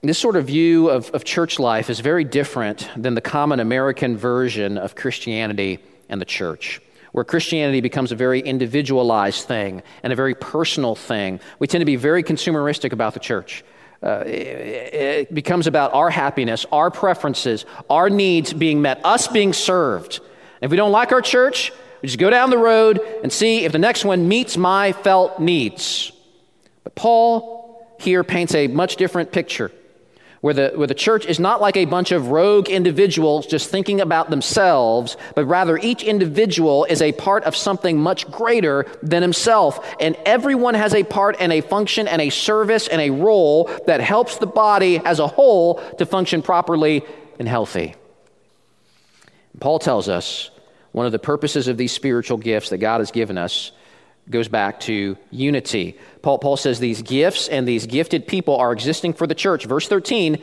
[0.00, 4.16] this sort of view of, of church life is very different than the common American
[4.16, 6.80] version of Christianity and the church
[7.12, 11.40] where Christianity becomes a very individualized thing and a very personal thing.
[11.58, 13.64] We tend to be very consumeristic about the church.
[14.02, 19.52] Uh, it, it becomes about our happiness, our preferences, our needs being met, us being
[19.52, 20.20] served.
[20.60, 23.72] If we don't like our church, we just go down the road and see if
[23.72, 26.12] the next one meets my felt needs.
[26.84, 29.72] But Paul here paints a much different picture
[30.40, 34.00] where the, where the church is not like a bunch of rogue individuals just thinking
[34.00, 39.96] about themselves, but rather each individual is a part of something much greater than himself.
[40.00, 44.00] And everyone has a part and a function and a service and a role that
[44.00, 47.02] helps the body as a whole to function properly
[47.38, 47.94] and healthy.
[49.60, 50.50] Paul tells us
[50.92, 53.72] one of the purposes of these spiritual gifts that God has given us
[54.30, 55.98] goes back to unity.
[56.22, 59.64] Paul, Paul says these gifts and these gifted people are existing for the church.
[59.64, 60.42] Verse 13,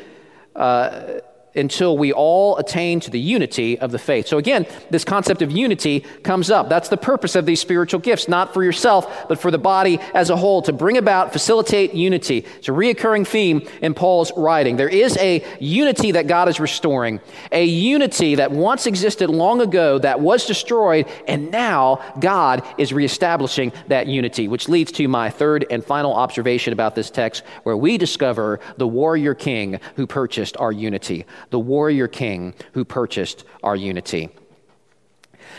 [0.56, 1.20] uh,
[1.56, 4.28] until we all attain to the unity of the faith.
[4.28, 6.70] So again, this concept of unity comes up.
[6.70, 10.30] That's the purpose of these spiritual gifts, not for yourself, but for the body as
[10.30, 12.46] a whole, to bring about, facilitate unity.
[12.58, 14.78] It's a reoccurring theme in Paul's writing.
[14.78, 17.20] There is a unity that God is restoring,
[17.52, 23.72] a unity that once existed long ago that was destroyed, and now God is reestablishing
[23.88, 27.98] that unity, which leads to my third and final observation about this text, where we
[27.98, 34.30] discover the warrior king who purchased our unity the warrior king who purchased our unity.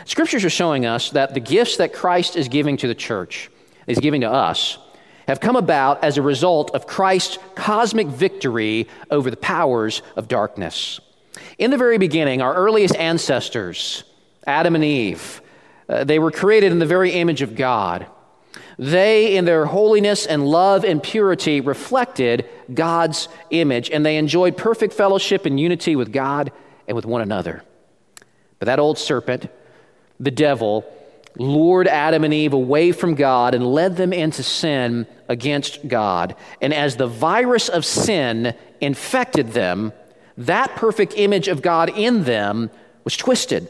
[0.04, 3.50] Scriptures are showing us that the gifts that Christ is giving to the church,
[3.86, 4.78] is giving to us,
[5.26, 11.00] have come about as a result of Christ's cosmic victory over the powers of darkness.
[11.58, 14.04] In the very beginning, our earliest ancestors,
[14.46, 15.40] Adam and Eve,
[15.88, 18.06] uh, they were created in the very image of God.
[18.78, 24.92] They, in their holiness and love and purity, reflected God's image, and they enjoyed perfect
[24.92, 26.52] fellowship and unity with God
[26.86, 27.62] and with one another.
[28.58, 29.48] But that old serpent,
[30.20, 30.84] the devil,
[31.38, 36.36] lured Adam and Eve away from God and led them into sin against God.
[36.60, 39.92] And as the virus of sin infected them,
[40.38, 42.70] that perfect image of God in them
[43.04, 43.68] was twisted.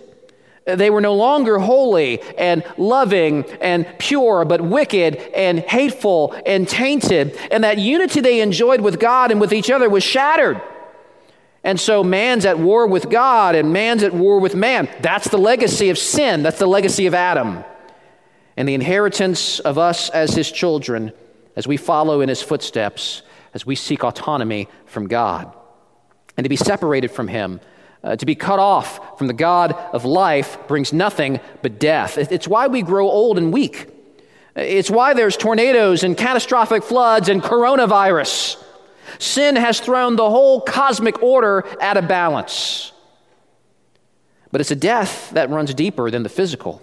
[0.66, 7.38] They were no longer holy and loving and pure, but wicked and hateful and tainted.
[7.52, 10.60] And that unity they enjoyed with God and with each other was shattered.
[11.62, 14.88] And so man's at war with God and man's at war with man.
[15.00, 16.42] That's the legacy of sin.
[16.42, 17.64] That's the legacy of Adam.
[18.56, 21.12] And the inheritance of us as his children
[21.56, 23.22] as we follow in his footsteps,
[23.54, 25.54] as we seek autonomy from God.
[26.36, 27.60] And to be separated from him
[28.06, 32.16] uh, to be cut off from the God of life brings nothing but death.
[32.16, 33.88] It's why we grow old and weak.
[34.54, 38.62] It's why there's tornadoes and catastrophic floods and coronavirus.
[39.18, 42.92] Sin has thrown the whole cosmic order out of balance.
[44.52, 46.80] But it's a death that runs deeper than the physical.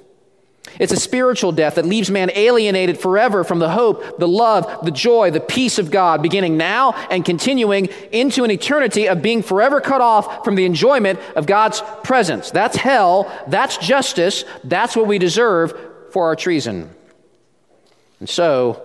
[0.79, 4.91] It's a spiritual death that leaves man alienated forever from the hope, the love, the
[4.91, 9.81] joy, the peace of God, beginning now and continuing into an eternity of being forever
[9.81, 12.51] cut off from the enjoyment of God's presence.
[12.51, 13.31] That's hell.
[13.47, 14.45] That's justice.
[14.63, 15.73] That's what we deserve
[16.11, 16.89] for our treason.
[18.19, 18.81] And so,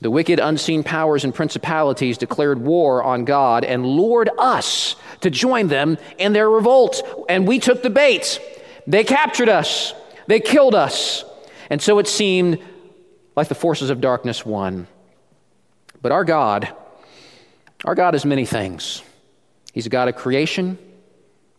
[0.00, 5.68] the wicked unseen powers and principalities declared war on God and lured us to join
[5.68, 7.02] them in their revolt.
[7.28, 8.40] And we took the bait.
[8.86, 9.94] They captured us.
[10.26, 11.24] They killed us.
[11.70, 12.58] And so it seemed
[13.34, 14.86] like the forces of darkness won.
[16.00, 16.72] But our God,
[17.84, 19.02] our God is many things.
[19.72, 20.78] He's a God of creation,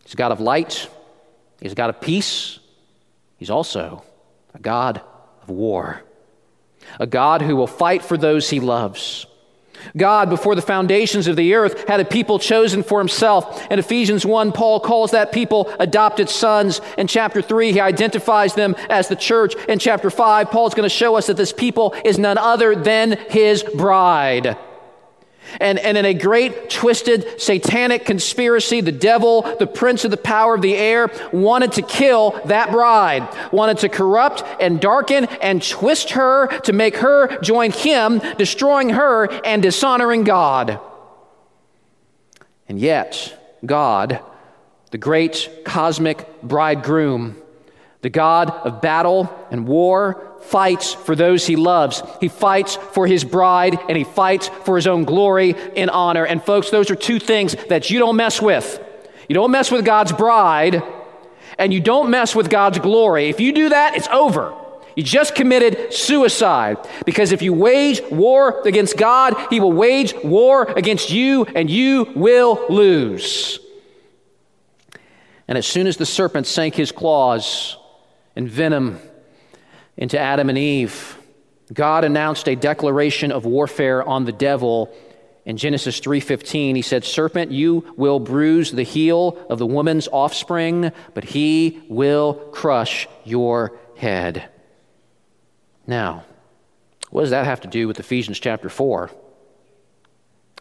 [0.02, 0.88] He's a God of light,
[1.60, 2.58] He's a God of peace,
[3.36, 4.02] He's also
[4.54, 5.00] a God
[5.42, 6.02] of war,
[6.98, 9.26] a God who will fight for those He loves.
[9.96, 13.66] God, before the foundations of the earth, had a people chosen for himself.
[13.70, 16.80] In Ephesians 1, Paul calls that people adopted sons.
[16.96, 19.54] In chapter 3, he identifies them as the church.
[19.68, 23.18] In chapter 5, Paul's going to show us that this people is none other than
[23.28, 24.56] his bride.
[25.60, 30.54] And, and in a great twisted satanic conspiracy, the devil, the prince of the power
[30.54, 36.10] of the air, wanted to kill that bride, wanted to corrupt and darken and twist
[36.10, 40.80] her to make her join him, destroying her and dishonoring God.
[42.68, 44.20] And yet, God,
[44.90, 47.36] the great cosmic bridegroom,
[48.02, 52.02] the God of battle and war, fights for those he loves.
[52.20, 56.24] He fights for his bride and he fights for his own glory and honor.
[56.24, 58.84] And folks, those are two things that you don't mess with.
[59.28, 60.82] You don't mess with God's bride
[61.58, 63.28] and you don't mess with God's glory.
[63.28, 64.54] If you do that, it's over.
[64.96, 70.64] You just committed suicide because if you wage war against God, He will wage war
[70.64, 73.60] against you and you will lose.
[75.46, 77.78] And as soon as the serpent sank his claws
[78.36, 79.00] and venom
[79.98, 81.18] into Adam and Eve,
[81.72, 84.94] God announced a declaration of warfare on the devil
[85.44, 90.92] in Genesis 3:15 he said serpent you will bruise the heel of the woman's offspring
[91.14, 94.48] but he will crush your head.
[95.86, 96.24] Now,
[97.10, 99.10] what does that have to do with Ephesians chapter 4?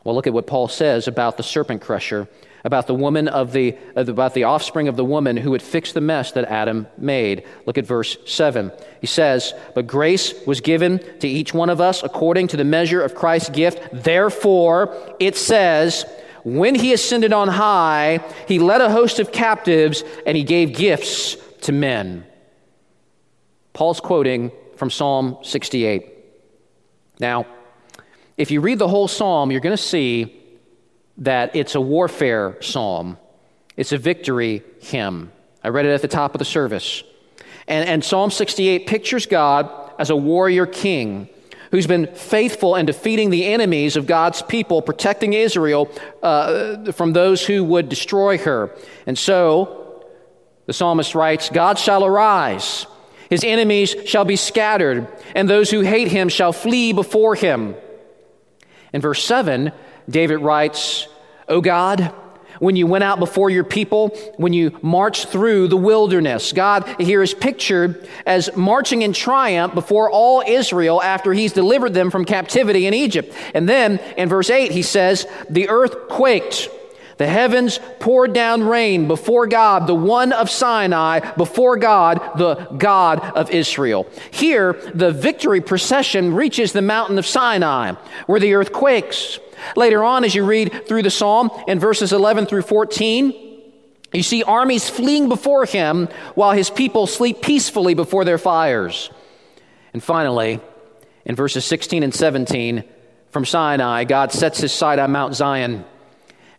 [0.04, 2.28] Well, look at what Paul says about the serpent crusher
[2.68, 5.94] about the woman of uh, the about the offspring of the woman who would fix
[5.94, 7.46] the mess that Adam made.
[7.66, 8.74] Look at verse 7.
[9.00, 13.02] He says, "But grace was given to each one of us according to the measure
[13.02, 13.80] of Christ's gift.
[13.94, 16.06] Therefore, it says,
[16.44, 21.38] when he ascended on high, he led a host of captives and he gave gifts
[21.62, 22.26] to men."
[23.72, 26.14] Paul's quoting from Psalm 68.
[27.20, 27.46] Now,
[28.36, 30.44] if you read the whole psalm, you're going to see
[31.20, 33.18] that it's a warfare psalm,
[33.76, 35.32] it's a victory hymn.
[35.64, 37.04] I read it at the top of the service.
[37.68, 41.28] And, and Psalm 68 pictures God as a warrior king
[41.72, 45.90] who's been faithful in defeating the enemies of God's people, protecting Israel
[46.24, 48.74] uh, from those who would destroy her.
[49.06, 50.06] And so,
[50.66, 52.86] the psalmist writes God shall arise,
[53.30, 57.76] his enemies shall be scattered, and those who hate him shall flee before him.
[58.94, 59.74] In verse 7,
[60.10, 61.08] David writes,
[61.48, 62.14] O God,
[62.60, 66.54] when you went out before your people, when you marched through the wilderness.
[66.54, 72.10] God here is pictured as marching in triumph before all Israel after he's delivered them
[72.10, 73.34] from captivity in Egypt.
[73.54, 76.70] And then in verse 8, he says, The earth quaked.
[77.18, 83.20] The heavens poured down rain before God, the one of Sinai, before God, the God
[83.36, 84.08] of Israel.
[84.30, 87.94] Here, the victory procession reaches the mountain of Sinai,
[88.28, 89.40] where the earth quakes.
[89.76, 93.34] Later on, as you read through the psalm in verses 11 through 14,
[94.14, 99.10] you see armies fleeing before him while his people sleep peacefully before their fires.
[99.94, 100.60] And finally,
[101.26, 102.84] in verses 16 and 17,
[103.30, 105.86] from Sinai, God sets his sight on Mount Zion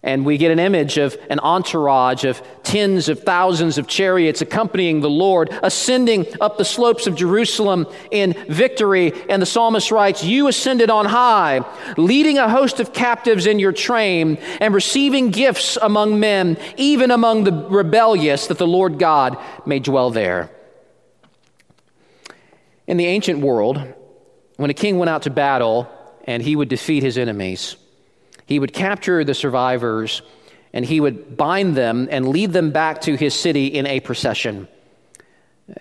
[0.09, 5.03] and we get an image of an entourage of tens of thousands of chariots accompanying
[5.03, 9.13] the Lord, ascending up the slopes of Jerusalem in victory.
[9.29, 11.61] And the psalmist writes, You ascended on high,
[11.99, 17.45] leading a host of captives in your train, and receiving gifts among men, even among
[17.45, 19.37] the rebellious, that the Lord God
[19.67, 20.51] may dwell there.
[22.87, 23.77] In the ancient world,
[24.57, 25.87] when a king went out to battle
[26.25, 27.77] and he would defeat his enemies,
[28.49, 30.23] he would capture the survivors
[30.73, 34.67] and he would bind them and lead them back to his city in a procession.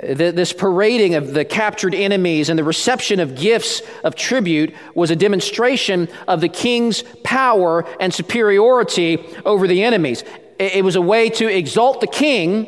[0.02, 5.16] This parading of the captured enemies and the reception of gifts of tribute was a
[5.16, 10.26] demonstration of the king's power and superiority over the enemies.
[10.60, 12.68] It was a way to exalt the king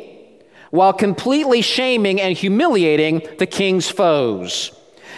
[0.71, 4.71] while completely shaming and humiliating the king's foes.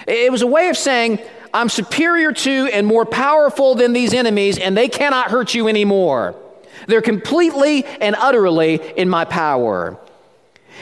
[0.07, 1.19] It was a way of saying,
[1.53, 6.35] I'm superior to and more powerful than these enemies, and they cannot hurt you anymore.
[6.87, 9.97] They're completely and utterly in my power.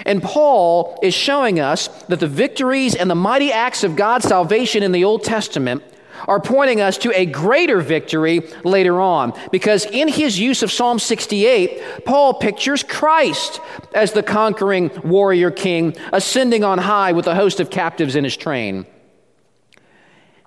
[0.05, 4.83] And Paul is showing us that the victories and the mighty acts of God's salvation
[4.83, 5.83] in the Old Testament
[6.27, 9.33] are pointing us to a greater victory later on.
[9.51, 13.61] Because in his use of Psalm 68, Paul pictures Christ
[13.93, 18.37] as the conquering warrior king ascending on high with a host of captives in his
[18.37, 18.85] train.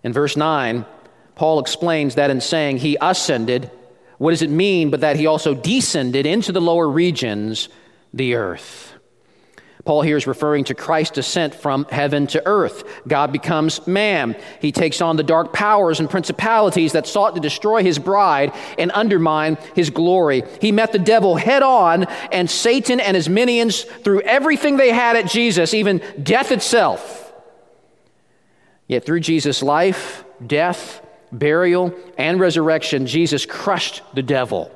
[0.02, 0.84] In verse 9,
[1.34, 3.70] Paul explains that in saying he ascended,
[4.18, 7.68] what does it mean but that he also descended into the lower regions,
[8.12, 8.92] the earth?
[9.84, 12.84] Paul here is referring to Christ's descent from heaven to earth.
[13.08, 14.36] God becomes man.
[14.60, 18.92] He takes on the dark powers and principalities that sought to destroy his bride and
[18.94, 20.44] undermine his glory.
[20.60, 25.16] He met the devil head on, and Satan and his minions threw everything they had
[25.16, 27.21] at Jesus, even death itself.
[28.86, 34.70] Yet through Jesus' life, death, burial, and resurrection, Jesus crushed the devil.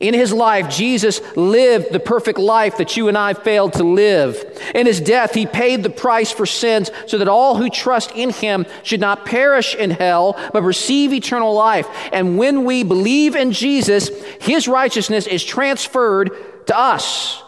[0.00, 4.60] In his life, Jesus lived the perfect life that you and I failed to live.
[4.74, 8.30] In his death, he paid the price for sins so that all who trust in
[8.30, 11.86] him should not perish in hell, but receive eternal life.
[12.12, 14.08] And when we believe in Jesus,
[14.40, 17.42] his righteousness is transferred to us.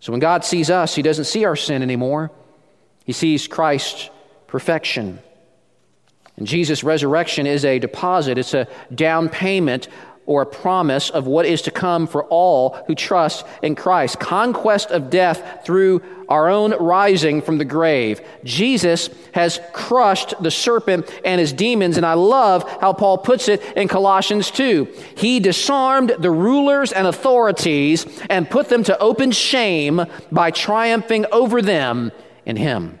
[0.00, 2.30] So when God sees us, he doesn't see our sin anymore.
[3.04, 4.10] He sees Christ
[4.46, 5.18] perfection.
[6.36, 9.88] And Jesus' resurrection is a deposit, it's a down payment
[10.26, 14.18] or a promise of what is to come for all who trust in Christ.
[14.18, 18.20] Conquest of death through our own rising from the grave.
[18.42, 23.62] Jesus has crushed the serpent and his demons, and I love how Paul puts it
[23.76, 24.88] in Colossians 2.
[25.16, 31.62] He disarmed the rulers and authorities and put them to open shame by triumphing over
[31.62, 32.10] them
[32.44, 32.98] in him.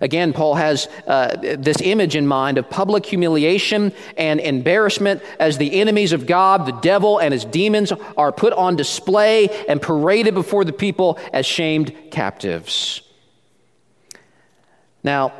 [0.00, 5.80] Again, Paul has uh, this image in mind of public humiliation and embarrassment as the
[5.80, 10.64] enemies of God, the devil, and his demons are put on display and paraded before
[10.64, 13.02] the people as shamed captives.
[15.04, 15.32] Now,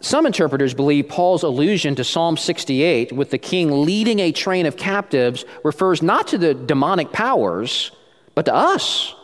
[0.00, 4.76] some interpreters believe Paul's allusion to Psalm 68 with the king leading a train of
[4.76, 7.90] captives refers not to the demonic powers,
[8.34, 9.14] but to us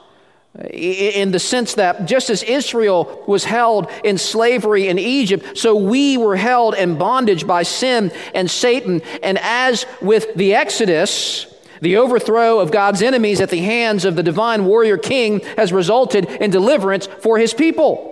[0.70, 6.16] in the sense that just as Israel was held in slavery in Egypt, so we
[6.16, 9.00] were held in bondage by sin and Satan.
[9.22, 11.46] And as with the Exodus,
[11.80, 16.26] the overthrow of God's enemies at the hands of the divine warrior king has resulted
[16.26, 18.08] in deliverance for his people.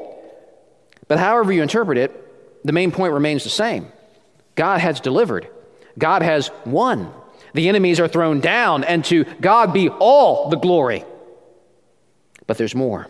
[1.08, 3.90] But however you interpret it, the main point remains the same
[4.54, 5.48] God has delivered,
[5.98, 7.12] God has won.
[7.54, 11.04] The enemies are thrown down, and to God be all the glory.
[12.48, 13.06] But there's more.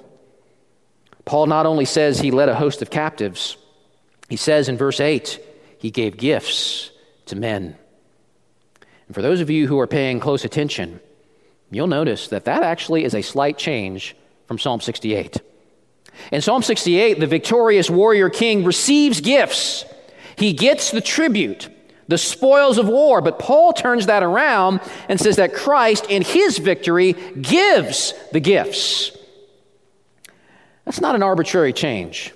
[1.24, 3.56] Paul not only says he led a host of captives,
[4.28, 5.40] he says in verse 8,
[5.78, 6.90] he gave gifts
[7.26, 7.76] to men.
[9.06, 11.00] And for those of you who are paying close attention,
[11.70, 14.16] you'll notice that that actually is a slight change
[14.46, 15.40] from Psalm 68.
[16.32, 19.84] In Psalm 68, the victorious warrior king receives gifts.
[20.36, 21.68] He gets the tribute,
[22.08, 23.20] the spoils of war.
[23.20, 29.12] But Paul turns that around and says that Christ, in his victory, gives the gifts.
[30.88, 32.32] That's not an arbitrary change.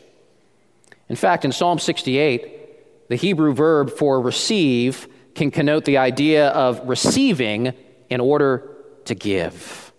[1.09, 6.87] In fact, in Psalm 68, the Hebrew verb for receive can connote the idea of
[6.87, 7.73] receiving
[8.11, 8.77] in order
[9.07, 9.91] to give.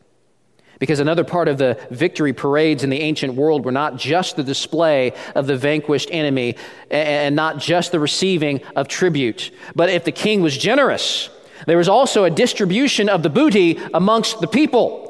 [0.78, 4.44] Because another part of the victory parades in the ancient world were not just the
[4.44, 6.56] display of the vanquished enemy
[6.92, 11.32] and not just the receiving of tribute, but if the king was generous,
[11.66, 15.03] there was also a distribution of the booty amongst the people.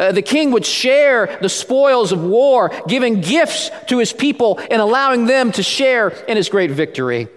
[0.00, 4.80] Uh, the king would share the spoils of war, giving gifts to his people and
[4.80, 7.28] allowing them to share in his great victory.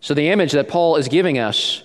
[0.00, 1.82] So, the image that Paul is giving us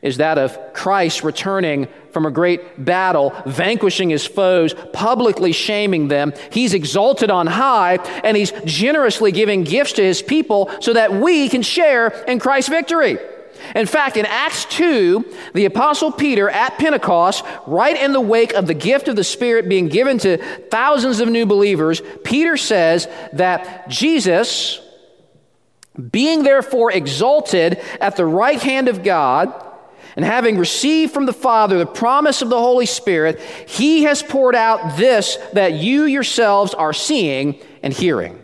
[0.00, 6.32] is that of Christ returning from a great battle, vanquishing his foes, publicly shaming them.
[6.50, 11.50] He's exalted on high, and he's generously giving gifts to his people so that we
[11.50, 13.18] can share in Christ's victory.
[13.74, 18.66] In fact, in Acts 2, the Apostle Peter at Pentecost, right in the wake of
[18.66, 20.36] the gift of the Spirit being given to
[20.70, 24.80] thousands of new believers, Peter says that Jesus,
[26.10, 29.52] being therefore exalted at the right hand of God,
[30.16, 34.54] and having received from the Father the promise of the Holy Spirit, he has poured
[34.54, 38.41] out this that you yourselves are seeing and hearing.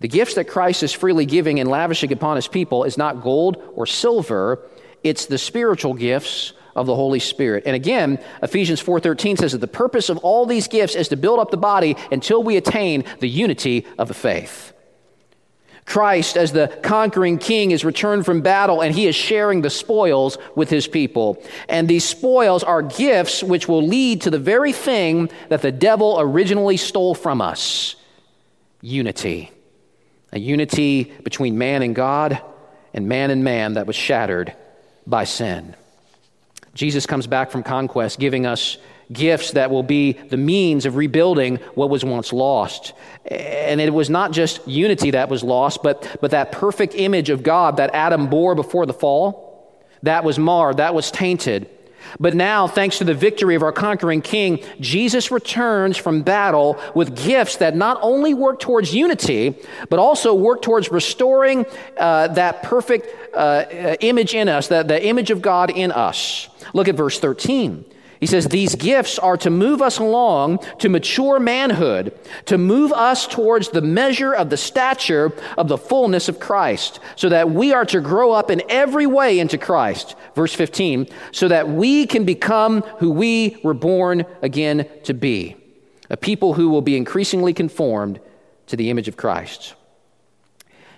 [0.00, 3.62] The gifts that Christ is freely giving and lavishing upon his people is not gold
[3.74, 4.62] or silver,
[5.02, 7.62] it's the spiritual gifts of the Holy Spirit.
[7.66, 11.38] And again, Ephesians 4:13 says that the purpose of all these gifts is to build
[11.38, 14.74] up the body until we attain the unity of the faith.
[15.86, 20.36] Christ, as the conquering king, is returned from battle and he is sharing the spoils
[20.56, 21.42] with his people.
[21.68, 26.16] And these spoils are gifts which will lead to the very thing that the devil
[26.18, 27.94] originally stole from us
[28.82, 29.52] unity
[30.32, 32.40] a unity between man and God
[32.92, 34.54] and man and man that was shattered
[35.06, 35.74] by sin.
[36.74, 38.76] Jesus comes back from conquest, giving us
[39.12, 42.92] gifts that will be the means of rebuilding what was once lost.
[43.24, 47.42] And it was not just unity that was lost, but, but that perfect image of
[47.42, 49.72] God that Adam bore before the fall,
[50.02, 51.70] that was marred, that was tainted.
[52.20, 57.16] But now, thanks to the victory of our conquering king, Jesus returns from battle with
[57.24, 59.56] gifts that not only work towards unity,
[59.88, 61.66] but also work towards restoring
[61.98, 66.48] uh, that perfect uh, image in us, that, the image of God in us.
[66.72, 67.84] Look at verse 13.
[68.20, 73.26] He says, These gifts are to move us along to mature manhood, to move us
[73.26, 77.84] towards the measure of the stature of the fullness of Christ, so that we are
[77.86, 80.16] to grow up in every way into Christ.
[80.34, 85.56] Verse 15, so that we can become who we were born again to be
[86.08, 88.20] a people who will be increasingly conformed
[88.66, 89.74] to the image of Christ.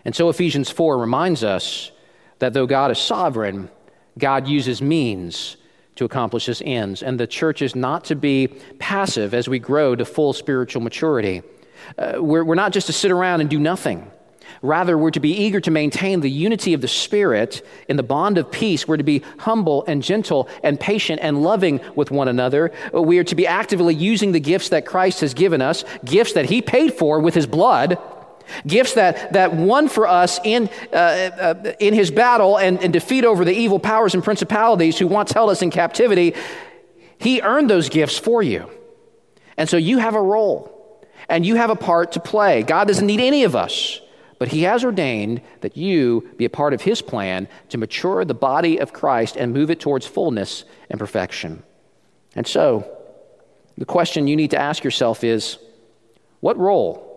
[0.04, 1.90] And so Ephesians 4 reminds us
[2.38, 3.70] that though God is sovereign,
[4.18, 5.56] God uses means
[5.98, 7.02] to accomplish his ends.
[7.02, 11.42] And the church is not to be passive as we grow to full spiritual maturity.
[11.98, 14.08] Uh, we're, we're not just to sit around and do nothing.
[14.62, 18.38] Rather, we're to be eager to maintain the unity of the Spirit in the bond
[18.38, 18.86] of peace.
[18.86, 22.72] We're to be humble and gentle and patient and loving with one another.
[22.92, 26.46] We are to be actively using the gifts that Christ has given us, gifts that
[26.46, 27.98] He paid for with His blood,
[28.66, 33.24] gifts that, that won for us in, uh, uh, in His battle and, and defeat
[33.24, 36.34] over the evil powers and principalities who once held us in captivity.
[37.18, 38.70] He earned those gifts for you.
[39.56, 42.62] And so you have a role and you have a part to play.
[42.62, 44.00] God doesn't need any of us.
[44.38, 48.34] But he has ordained that you be a part of his plan to mature the
[48.34, 51.64] body of Christ and move it towards fullness and perfection.
[52.36, 52.88] And so,
[53.76, 55.58] the question you need to ask yourself is
[56.40, 57.07] what role?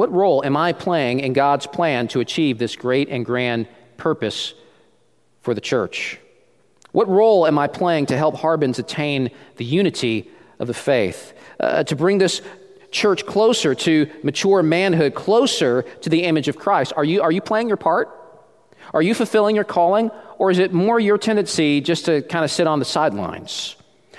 [0.00, 4.54] What role am I playing in God's plan to achieve this great and grand purpose
[5.42, 6.18] for the church?
[6.92, 11.34] What role am I playing to help Harbins attain the unity of the faith?
[11.60, 12.40] Uh, to bring this
[12.90, 16.94] church closer to mature manhood, closer to the image of Christ.
[16.96, 18.08] Are you, are you playing your part?
[18.94, 20.10] Are you fulfilling your calling?
[20.38, 23.76] Or is it more your tendency just to kind of sit on the sidelines,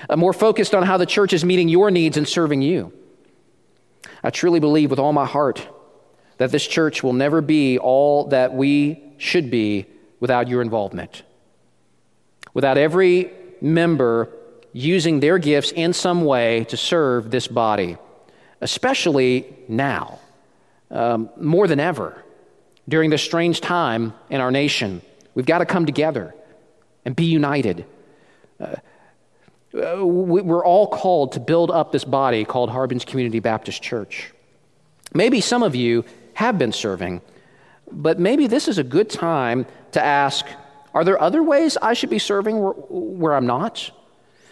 [0.08, 2.94] uh, more focused on how the church is meeting your needs and serving you?
[4.24, 5.67] I truly believe with all my heart
[6.38, 9.86] that this church will never be all that we should be
[10.19, 11.24] without your involvement.
[12.53, 14.30] Without every member
[14.74, 17.97] using their gifts in some way to serve this body
[18.61, 20.19] especially now,
[20.91, 22.24] um, more than ever,
[22.88, 25.01] during this strange time in our nation.
[25.36, 26.34] We've got to come together
[27.03, 27.86] and be united.
[28.59, 28.76] Uh,
[29.74, 34.32] we're all called to build up this body called Harbins Community Baptist Church.
[35.13, 37.22] Maybe some of you have been serving,
[37.91, 40.45] but maybe this is a good time to ask
[40.93, 43.91] are there other ways I should be serving where, where I'm not?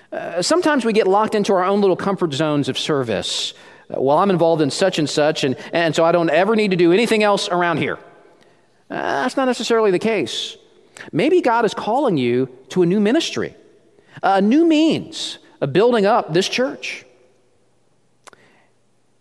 [0.10, 3.54] Uh, sometimes we get locked into our own little comfort zones of service
[3.90, 6.78] well, I'm involved in such and such, and, and so I don't ever need to
[6.78, 7.98] do anything else around here.
[8.90, 10.58] Uh, that's not necessarily the case.
[11.12, 13.56] Maybe God is calling you to a new ministry,
[14.22, 17.06] a new means of building up this church.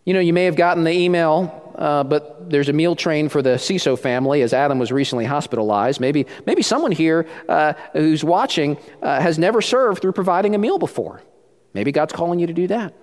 [0.04, 3.42] You know, you may have gotten the email, uh, but there's a meal train for
[3.42, 6.00] the CISO family as Adam was recently hospitalized.
[6.00, 10.78] Maybe, maybe someone here uh, who's watching uh, has never served through providing a meal
[10.78, 11.22] before.
[11.74, 12.94] Maybe God's calling you to do that.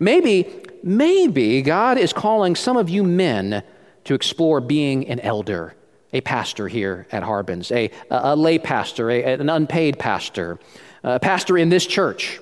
[0.00, 0.48] Maybe,
[0.82, 3.62] maybe God is calling some of you men
[4.04, 5.74] to explore being an elder,
[6.16, 10.58] a pastor here at Harbins, a, a lay pastor, a, an unpaid pastor,
[11.02, 12.40] a pastor in this church.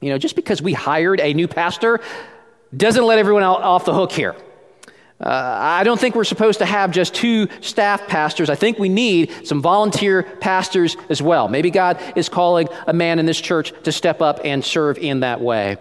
[0.00, 2.00] You know, just because we hired a new pastor
[2.76, 4.34] doesn't let everyone off the hook here.
[5.20, 8.50] Uh, I don't think we're supposed to have just two staff pastors.
[8.50, 11.48] I think we need some volunteer pastors as well.
[11.48, 15.20] Maybe God is calling a man in this church to step up and serve in
[15.20, 15.78] that way.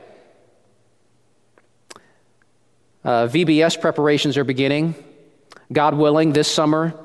[3.04, 4.96] Uh, VBS preparations are beginning.
[5.72, 6.98] God willing, this summer,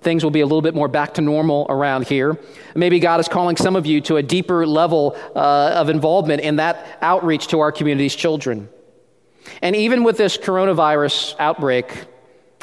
[0.00, 2.38] things will be a little bit more back to normal around here.
[2.74, 6.56] Maybe God is calling some of you to a deeper level uh, of involvement in
[6.56, 8.68] that outreach to our community's children.
[9.62, 12.04] And even with this coronavirus outbreak,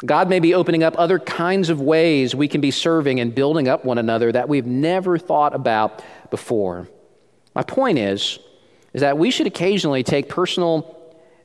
[0.04, 3.68] God may be opening up other kinds of ways we can be serving and building
[3.68, 6.88] up one another that we've never thought about before.
[7.54, 8.38] My point is,
[8.92, 10.94] is that we should occasionally take personal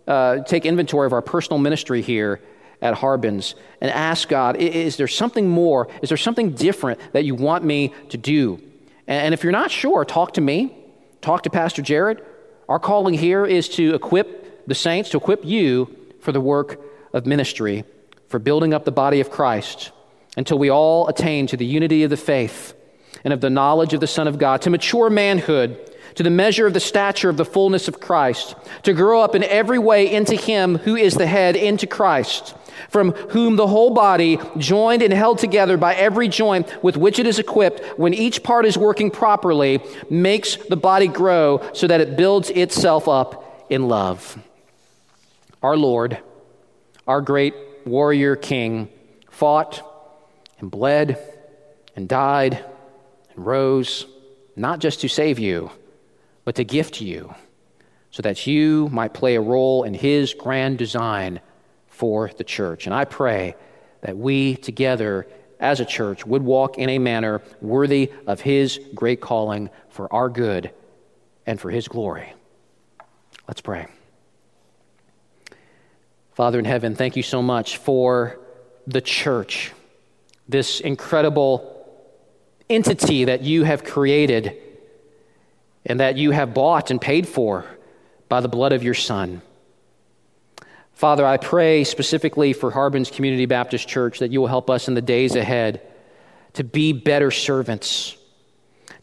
[0.08, 2.42] uh, take inventory of our personal ministry here
[2.84, 5.88] at Harbins and ask God, is there something more?
[6.04, 8.62] Is there something different that you want me to do?
[9.08, 10.76] And if you're not sure, talk to me,
[11.22, 12.22] talk to Pastor Jared.
[12.70, 16.80] Our calling here is to equip the saints, to equip you for the work
[17.14, 17.86] of ministry,
[18.28, 19.92] for building up the body of Christ
[20.36, 22.74] until we all attain to the unity of the faith
[23.24, 25.80] and of the knowledge of the Son of God, to mature manhood
[26.16, 29.44] to the measure of the stature of the fullness of Christ, to grow up in
[29.44, 32.56] every way into Him who is the head, into Christ,
[32.90, 37.28] from whom the whole body, joined and held together by every joint with which it
[37.28, 42.16] is equipped, when each part is working properly, makes the body grow so that it
[42.16, 44.38] builds itself up in love.
[45.62, 46.18] Our Lord,
[47.08, 47.54] our great
[47.86, 48.90] warrior king,
[49.30, 49.82] fought
[50.60, 51.18] and bled
[51.96, 52.64] and died
[53.36, 54.06] and rose,
[54.56, 55.72] not just to save you
[56.46, 57.34] but to gift you
[58.12, 61.40] so that you might play a role in his grand design
[61.94, 62.86] for the church.
[62.86, 63.56] And I pray
[64.02, 65.28] that we together
[65.60, 70.28] as a church would walk in a manner worthy of his great calling for our
[70.28, 70.72] good
[71.46, 72.34] and for his glory.
[73.48, 73.88] Let's pray.
[76.34, 78.40] Father in heaven, thank you so much for
[78.88, 79.72] the church,
[80.50, 81.70] this incredible
[82.70, 84.58] entity that you have created
[85.86, 87.66] and that you have bought and paid for
[88.30, 89.42] by the blood of your Son.
[90.94, 94.94] Father, I pray specifically for Harbin's Community Baptist Church that you will help us in
[94.94, 95.82] the days ahead
[96.54, 98.16] to be better servants,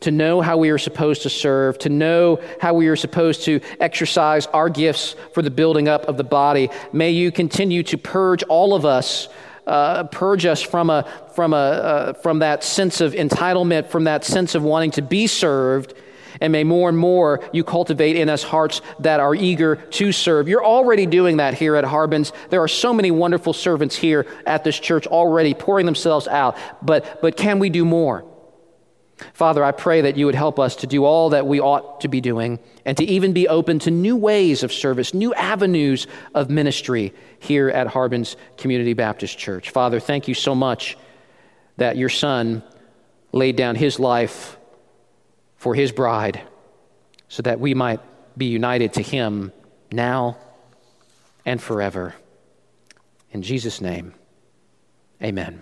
[0.01, 3.61] to know how we are supposed to serve, to know how we are supposed to
[3.81, 6.71] exercise our gifts for the building up of the body.
[6.93, 9.29] May you continue to purge all of us.
[9.67, 14.25] Uh, purge us from, a, from, a, uh, from that sense of entitlement, from that
[14.25, 15.95] sense of wanting to be served,
[16.41, 20.49] and may more and more you cultivate in us hearts that are eager to serve.
[20.49, 22.33] You're already doing that here at Harbins.
[22.49, 26.57] There are so many wonderful servants here at this church already pouring themselves out.
[26.83, 28.25] But, but can we do more?
[29.35, 32.09] Father, I pray that you would help us to do all that we ought to
[32.09, 36.49] be doing and to even be open to new ways of service, new avenues of
[36.49, 39.71] ministry here at Harbins Community Baptist Church.
[39.71, 40.97] Father, thank you so much
[41.77, 42.63] that your Son
[43.33, 44.57] laid down his life
[45.61, 46.41] for his bride
[47.29, 48.01] so that we might
[48.35, 49.53] be united to him
[49.93, 50.39] now
[51.45, 52.15] and forever.
[53.31, 54.15] In Jesus' name,
[55.23, 55.61] amen.